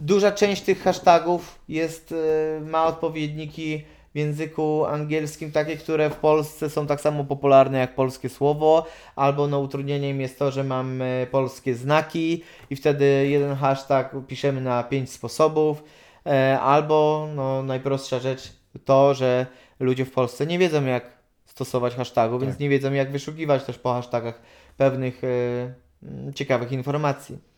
[0.00, 6.70] duża część tych hashtagów jest, e, ma odpowiedniki w języku angielskim takie, które w Polsce
[6.70, 11.74] są tak samo popularne jak polskie słowo, albo no utrudnieniem jest to, że mamy polskie
[11.74, 15.84] znaki i wtedy jeden hashtag piszemy na pięć sposobów,
[16.26, 18.52] e, albo no najprostsza rzecz
[18.84, 19.46] to, że
[19.80, 21.04] ludzie w Polsce nie wiedzą jak
[21.44, 22.60] stosować hashtagu, więc Tak.
[22.60, 24.42] nie wiedzą jak wyszukiwać też po hashtagach
[24.76, 27.51] pewnych e, ciekawych informacji.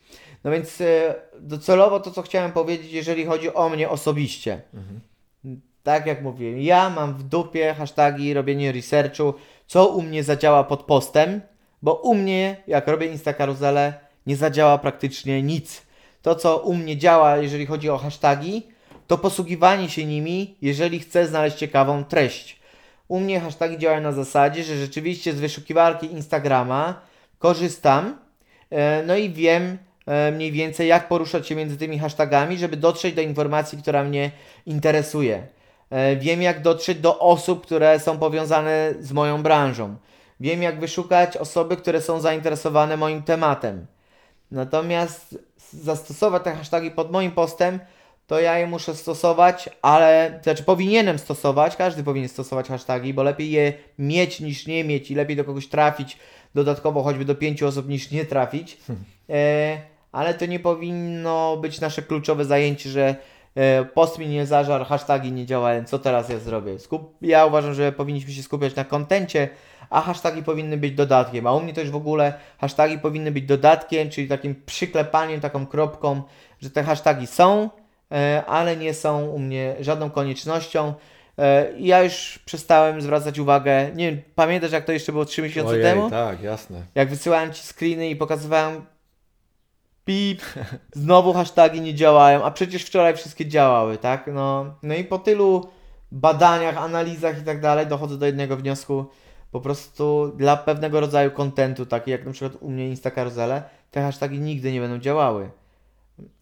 [0.45, 4.63] No więc e, docelowo to, co chciałem powiedzieć, jeżeli chodzi o mnie osobiście.
[4.75, 5.01] Mhm.
[5.83, 9.35] Tak jak mówiłem, ja mam w dupie hasztagi, robienie researchu,
[9.67, 11.41] co u mnie zadziała pod postem,
[11.83, 13.95] bo u mnie, jak robię Instakaruzelę,
[14.27, 15.83] nie zadziała praktycznie nic.
[16.23, 18.63] To, co u mnie działa, jeżeli chodzi o hasztagi,
[19.07, 22.61] to posługiwanie się nimi, jeżeli chcę znaleźć ciekawą treść.
[23.09, 27.01] U mnie hasztagi działają na zasadzie, że rzeczywiście z wyszukiwarki Instagrama
[27.39, 28.19] korzystam,
[28.71, 29.79] e, no i wiem
[30.33, 34.31] mniej więcej, jak poruszać się między tymi hashtagami, żeby dotrzeć do informacji, która mnie
[34.67, 35.47] interesuje.
[35.91, 39.97] E, Wiem, jak dotrzeć do osób, które są powiązane z moją branżą.
[40.41, 43.87] Wiem, jak wyszukać osoby, które są zainteresowane moim tematem.
[44.51, 45.39] Natomiast
[45.73, 47.81] zastosować te hasztagi pod moim postem,
[48.27, 53.51] to ja je muszę stosować, ale znaczy powinienem stosować, każdy powinien stosować hasztagi, bo lepiej
[53.51, 56.19] je mieć niż nie mieć i lepiej do kogoś trafić,
[56.55, 58.77] dodatkowo choćby do pięciu osób niż nie trafić.
[59.31, 59.79] E,
[60.15, 63.17] ale to nie powinno być nasze kluczowe zajęcie, że
[63.55, 66.79] e, post mi nie zażarł, hasztagi nie działają, co teraz ja zrobię?
[66.79, 67.17] Skup...
[67.23, 69.49] Ja uważam, że powinniśmy się skupiać na kontencie,
[69.91, 71.47] a hasztagi powinny być dodatkiem.
[71.47, 76.23] A u mnie też w ogóle hasztagi powinny być dodatkiem, czyli takim przyklepaniem, taką kropką,
[76.61, 77.71] że te hasztagi są,
[78.13, 80.95] e, ale nie są u mnie żadną koniecznością.
[81.39, 83.91] E, Ja już przestałem zwracać uwagę.
[83.95, 86.11] Nie wiem, pamiętasz jak to jeszcze było 3 miesiące Ojej, temu?
[86.11, 86.83] tak, jasne.
[86.95, 88.85] Jak wysyłałem ci screeny i pokazywałem
[90.05, 90.43] pip,
[90.93, 94.31] znowu hasztagi nie działają, a przecież wczoraj wszystkie działały, tak?
[94.35, 95.69] No, no i po tylu
[96.13, 99.05] badaniach, analizach i tak dalej dochodzę do jednego wniosku.
[99.51, 104.41] Po prostu dla pewnego rodzaju kontentu, taki jak na przykład u mnie Instakaruzele, te hasztagi
[104.41, 105.51] nigdy nie będą działały.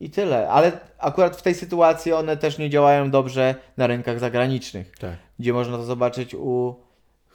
[0.01, 0.49] I tyle.
[0.49, 5.13] Ale akurat w tej sytuacji one też nie działają dobrze na rynkach zagranicznych, Tak.
[5.39, 6.75] gdzie można to zobaczyć u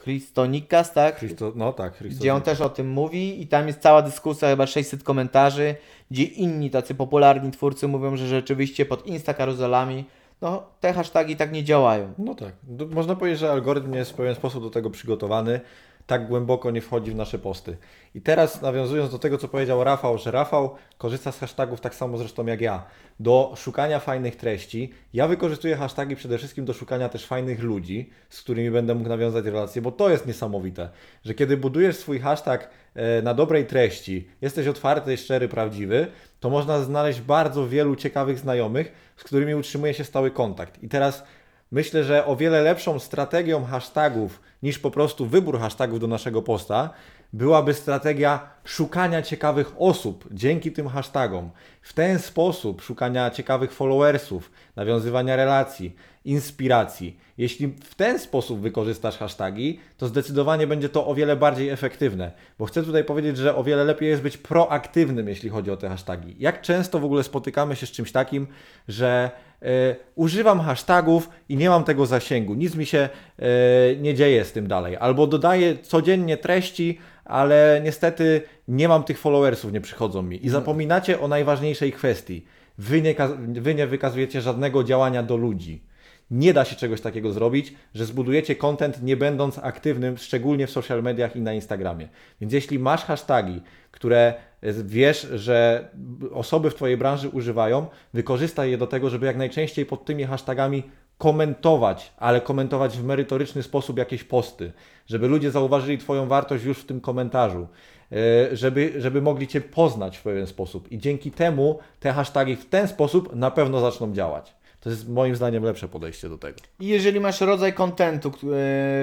[0.08, 1.20] Christonikas, tak?
[1.20, 4.50] Christo, no tak, Christo, Gdzie on też o tym mówi i tam jest cała dyskusja,
[4.50, 5.76] chyba 600 komentarzy,
[6.12, 10.06] gdzie inni tacy popularni twórcy mówią, że rzeczywiście pod Insta karuzelami
[10.42, 12.14] no te hasztagi tak nie działają.
[12.18, 12.54] No tak.
[12.90, 15.60] Można powiedzieć, że algorytm jest w pewien sposób do tego przygotowany.
[16.08, 17.78] Tak głęboko nie wchodzi w nasze posty.
[18.16, 22.18] I teraz nawiązując do tego, co powiedział Rafał, że Rafał korzysta z hashtagów tak samo
[22.18, 22.86] zresztą jak ja,
[23.20, 24.94] do szukania fajnych treści.
[25.14, 29.46] Ja wykorzystuję hashtagi przede wszystkim do szukania też fajnych ludzi, z którymi będę mógł nawiązać
[29.46, 30.90] relacje, bo to jest niesamowite,
[31.26, 36.08] że kiedy budujesz swój hashtag e, na dobrej treści, jesteś otwarty, szczery, prawdziwy,
[36.40, 40.84] to można znaleźć bardzo wielu ciekawych znajomych, z którymi utrzymuje się stały kontakt.
[40.84, 41.24] I teraz
[41.72, 46.90] Myślę, że o wiele lepszą strategią hashtagów niż po prostu wybór hashtagów do naszego posta
[47.34, 51.50] byłaby strategia szukania ciekawych osób dzięki tym hashtagom.
[51.82, 55.96] W ten sposób szukania ciekawych followersów, nawiązywania relacji,
[56.26, 57.20] inspiracji.
[57.38, 62.32] Jeśli w ten sposób wykorzystasz hashtagi, to zdecydowanie będzie to o wiele bardziej efektywne.
[62.60, 65.90] Bo chcę tutaj powiedzieć, że o wiele lepiej jest być proaktywnym, jeśli chodzi o te
[65.90, 66.36] hashtagi.
[66.40, 68.48] Jak często w ogóle spotykamy się z czymś takim,
[68.88, 69.32] że
[69.62, 73.50] e, używam hashtagów i nie mam tego zasięgu, nic mi się e,
[73.96, 74.98] nie dzieje z tym dalej.
[74.98, 80.46] Albo dodaję codziennie treści, ale niestety nie mam tych followersów, nie przychodzą mi.
[80.46, 82.46] I zapominacie o najważniejszej kwestii.
[82.78, 85.84] Wy nie, wy nie wykazujecie żadnego działania do ludzi.
[86.32, 91.04] Nie da się czegoś takiego zrobić, że zbudujecie content nie będąc aktywnym, szczególnie w social
[91.04, 92.08] mediach i na Instagramie.
[92.42, 95.90] Więc jeśli masz hashtagi, które e, wiesz, że
[96.34, 100.84] osoby w Twojej branży używają, wykorzystaj je do tego, żeby jak najczęściej pod tymi hashtagami
[101.18, 104.72] komentować, ale komentować w merytoryczny sposób jakieś posty,
[105.08, 107.68] żeby ludzie zauważyli Twoją wartość już w tym komentarzu,
[108.12, 110.92] e, żeby, żeby mogli Cię poznać w pewien sposób.
[110.92, 114.56] I dzięki temu te hashtagi w ten sposób na pewno zaczną działać.
[114.80, 116.60] To jest moim zdaniem lepsze podejście do tego.
[116.80, 118.32] I jeżeli masz rodzaj kontentu,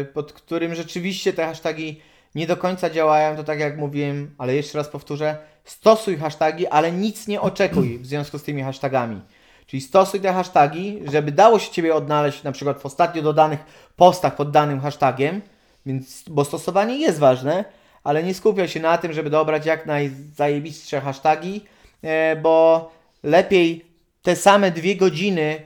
[0.00, 2.00] e, pod którym rzeczywiście te hasztagi
[2.34, 6.92] nie do końca działają, to tak jak mówiłem, ale jeszcze raz powtórzę, stosuj hasztagi, ale
[6.92, 9.20] nic nie oczekuj w związku z tymi hasztagami.
[9.66, 13.60] Czyli stosuj te hasztagi, żeby dało się Ciebie odnaleźć na przykład w ostatnio dodanych
[13.96, 15.40] postach pod danym hasztagiem,
[15.86, 17.64] więc, bo stosowanie jest ważne,
[18.04, 21.64] ale nie skupiaj się na tym, żeby dobrać jak najzajebistsze hasztagi,
[22.02, 22.90] e, bo
[23.22, 23.84] lepiej
[24.22, 25.62] te same dwie godziny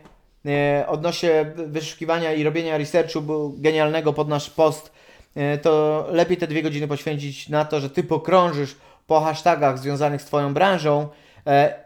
[0.46, 4.92] e, odnośnie wyszukiwania i robienia researchu genialnego pod nasz post,
[5.34, 8.76] e, to lepiej te dwie godziny poświęcić na to, że Ty pokrążysz
[9.06, 11.08] po hashtagach związanych z Twoją branżą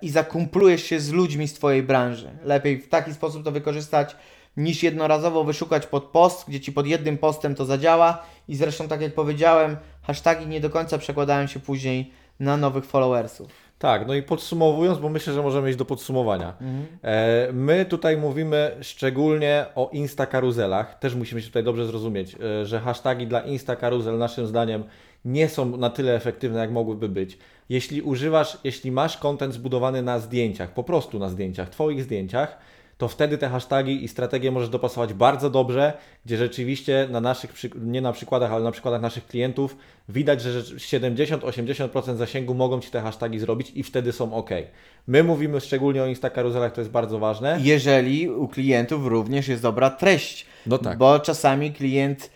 [0.02, 2.30] i zakumplujesz się z ludźmi z Twojej branży.
[2.44, 4.16] Lepiej w taki sposób to wykorzystać,
[4.56, 9.00] niż jednorazowo wyszukać pod post, gdzie Ci pod jednym postem to zadziała i zresztą tak
[9.00, 13.72] jak powiedziałem, hasztagi nie do końca przekładają się później na nowych followersów.
[13.78, 16.54] Tak, no i podsumowując, bo myślę, że możemy iść do podsumowania.
[17.02, 20.98] E, my tutaj mówimy szczególnie o Insta karuzelach.
[20.98, 24.84] Też musimy się tutaj dobrze zrozumieć, e, że hashtagi dla Insta karuzel naszym zdaniem
[25.24, 27.38] nie są na tyle efektywne, jak mogłyby być.
[27.68, 32.58] Jeśli używasz, jeśli masz kontent zbudowany na zdjęciach, po prostu na zdjęciach, Twoich zdjęciach,
[32.98, 35.92] to wtedy te hasztagi i strategie możesz dopasować bardzo dobrze,
[36.26, 39.76] gdzie rzeczywiście na naszych, nie na przykładach, ale na przykładach naszych klientów
[40.08, 44.50] widać, że rzecz- 70-80% zasięgu mogą Ci te hasztagi zrobić i wtedy są ok.
[45.06, 47.58] My mówimy szczególnie o Insta karuzelach, to jest bardzo ważne.
[47.62, 50.46] Jeżeli u klientów również jest dobra treść.
[50.66, 50.98] No tak.
[50.98, 52.30] Bo czasami klient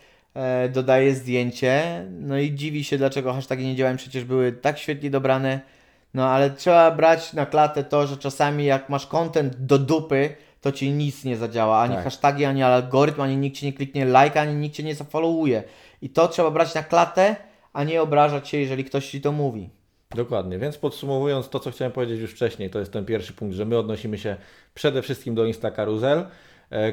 [0.69, 5.59] dodaje zdjęcie, no i dziwi się, dlaczego hasztagi nie działają, przecież były tak świetnie dobrane.
[6.13, 10.71] No ale trzeba brać na klatę to, że czasami jak masz content do dupy, to
[10.71, 11.79] ci nic nie zadziała.
[11.81, 12.03] Ani Tak.
[12.03, 15.63] hasztagi, ani algorytm, ani nikt ci nie kliknie like, ani nikt cię nie zafollowuje.
[16.01, 17.35] I to trzeba brać na klatę,
[17.73, 19.69] a nie obrażać się, jeżeli ktoś ci to mówi.
[20.15, 23.65] Dokładnie, więc podsumowując to, co chciałem powiedzieć już wcześniej, to jest ten pierwszy punkt, że
[23.65, 24.35] my odnosimy się
[24.73, 26.25] przede wszystkim do Insta Karuzel, e,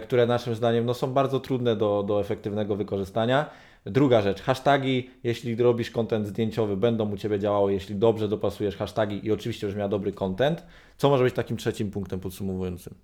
[0.02, 3.50] które naszym zdaniem no, są bardzo trudne do, do efektywnego wykorzystania.
[3.86, 9.26] Druga rzecz, hasztagi, jeśli robisz kontent zdjęciowy, będą u Ciebie działały, jeśli dobrze dopasujesz hasztagi
[9.26, 10.66] i oczywiście już miał dobry content.
[10.96, 12.94] Co może być takim trzecim punktem podsumowującym?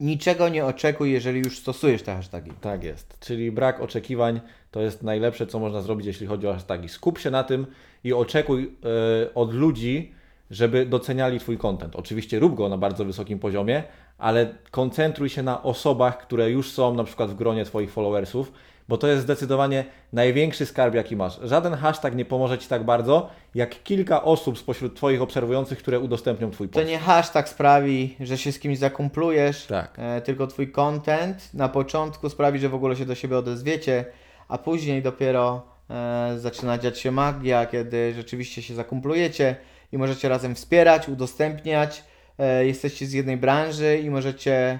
[0.00, 2.50] Niczego nie oczekuj, jeżeli już stosujesz te hasztagi.
[2.60, 3.18] Tak jest.
[3.20, 4.40] Czyli brak oczekiwań
[4.70, 6.88] to jest najlepsze, co można zrobić, jeśli chodzi o hasztagi.
[6.88, 7.66] Skup się na tym
[8.04, 8.76] i oczekuj
[9.24, 10.12] e, od ludzi,
[10.50, 11.96] żeby doceniali Twój content.
[11.96, 13.82] Oczywiście rób go na bardzo wysokim poziomie,
[14.18, 18.52] ale koncentruj się na osobach, które już są na przykład w gronie Twoich followersów,
[18.88, 21.40] bo to jest zdecydowanie największy skarb, jaki masz.
[21.42, 26.50] Żaden hashtag nie pomoże Ci tak bardzo, jak kilka osób spośród Twoich obserwujących, które udostępnią
[26.50, 26.88] Twój To post.
[26.88, 29.94] nie hashtag sprawi, że się z kimś zakumplujesz, Tak.
[29.98, 34.04] e, tylko twój content na początku sprawi, że w ogóle się do siebie odezwiecie,
[34.48, 39.56] a później dopiero e, zaczyna dziać się magia, kiedy rzeczywiście się zakumplujecie
[39.92, 42.04] i możecie razem wspierać, udostępniać.
[42.38, 44.78] E, jesteście z jednej branży i możecie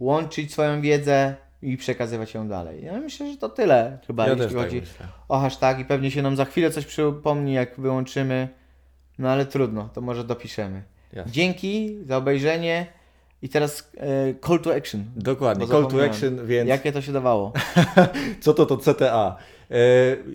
[0.00, 2.84] łączyć swoją wiedzę i przekazywać ją dalej.
[2.84, 5.06] Ja myślę, że to tyle chyba, Ja jeśli tak chodzi myślę.
[5.28, 5.84] o hashtagi.
[5.84, 8.48] Pewnie się nam za chwilę coś przypomni, jak wyłączymy.
[9.18, 10.82] No ale trudno, to może dopiszemy.
[11.12, 11.32] Jasne.
[11.32, 12.86] Dzięki za obejrzenie.
[13.42, 15.04] I teraz e, call to action.
[15.16, 17.52] Dokładnie, call to action, więc Jakie to się dawało?
[18.40, 19.36] co to to CTA?
[19.70, 19.76] E,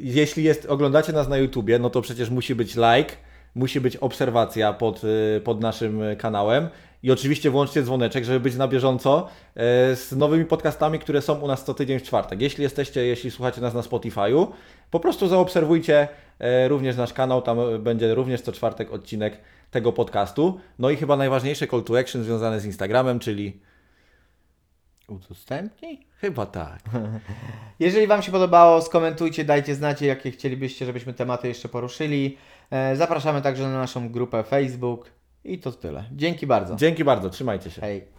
[0.01, 3.15] jeśli jest, oglądacie nas na YouTubie, no to przecież musi być like,
[3.55, 5.01] musi być obserwacja pod,
[5.37, 6.69] e, pod naszym kanałem
[7.03, 11.47] i oczywiście włączcie dzwoneczek, żeby być na bieżąco e, z nowymi podcastami, które są u
[11.47, 12.41] nas co tydzień w czwartek.
[12.41, 14.47] Jeśli jesteście, jeśli słuchacie nas na Spotify'u,
[14.91, 16.07] po prostu zaobserwujcie
[16.39, 19.37] e, również nasz kanał, tam będzie również co czwartek odcinek
[19.71, 20.59] tego podcastu.
[20.79, 23.59] No i chyba najważniejsze call to action związane z Instagramem, czyli
[25.07, 26.07] Udostępnij?
[26.21, 26.79] chyba tak.
[27.79, 32.37] Jeżeli Wam się podobało, skomentujcie, dajcie znać, jakie chcielibyście, żebyśmy tematy jeszcze poruszyli.
[32.71, 35.11] E, Zapraszamy także na naszą grupę Facebook.
[35.43, 36.03] I to tyle.
[36.11, 36.75] Dzięki bardzo.
[36.75, 37.81] Dzięki bardzo, trzymajcie się.
[37.81, 38.18] Hej.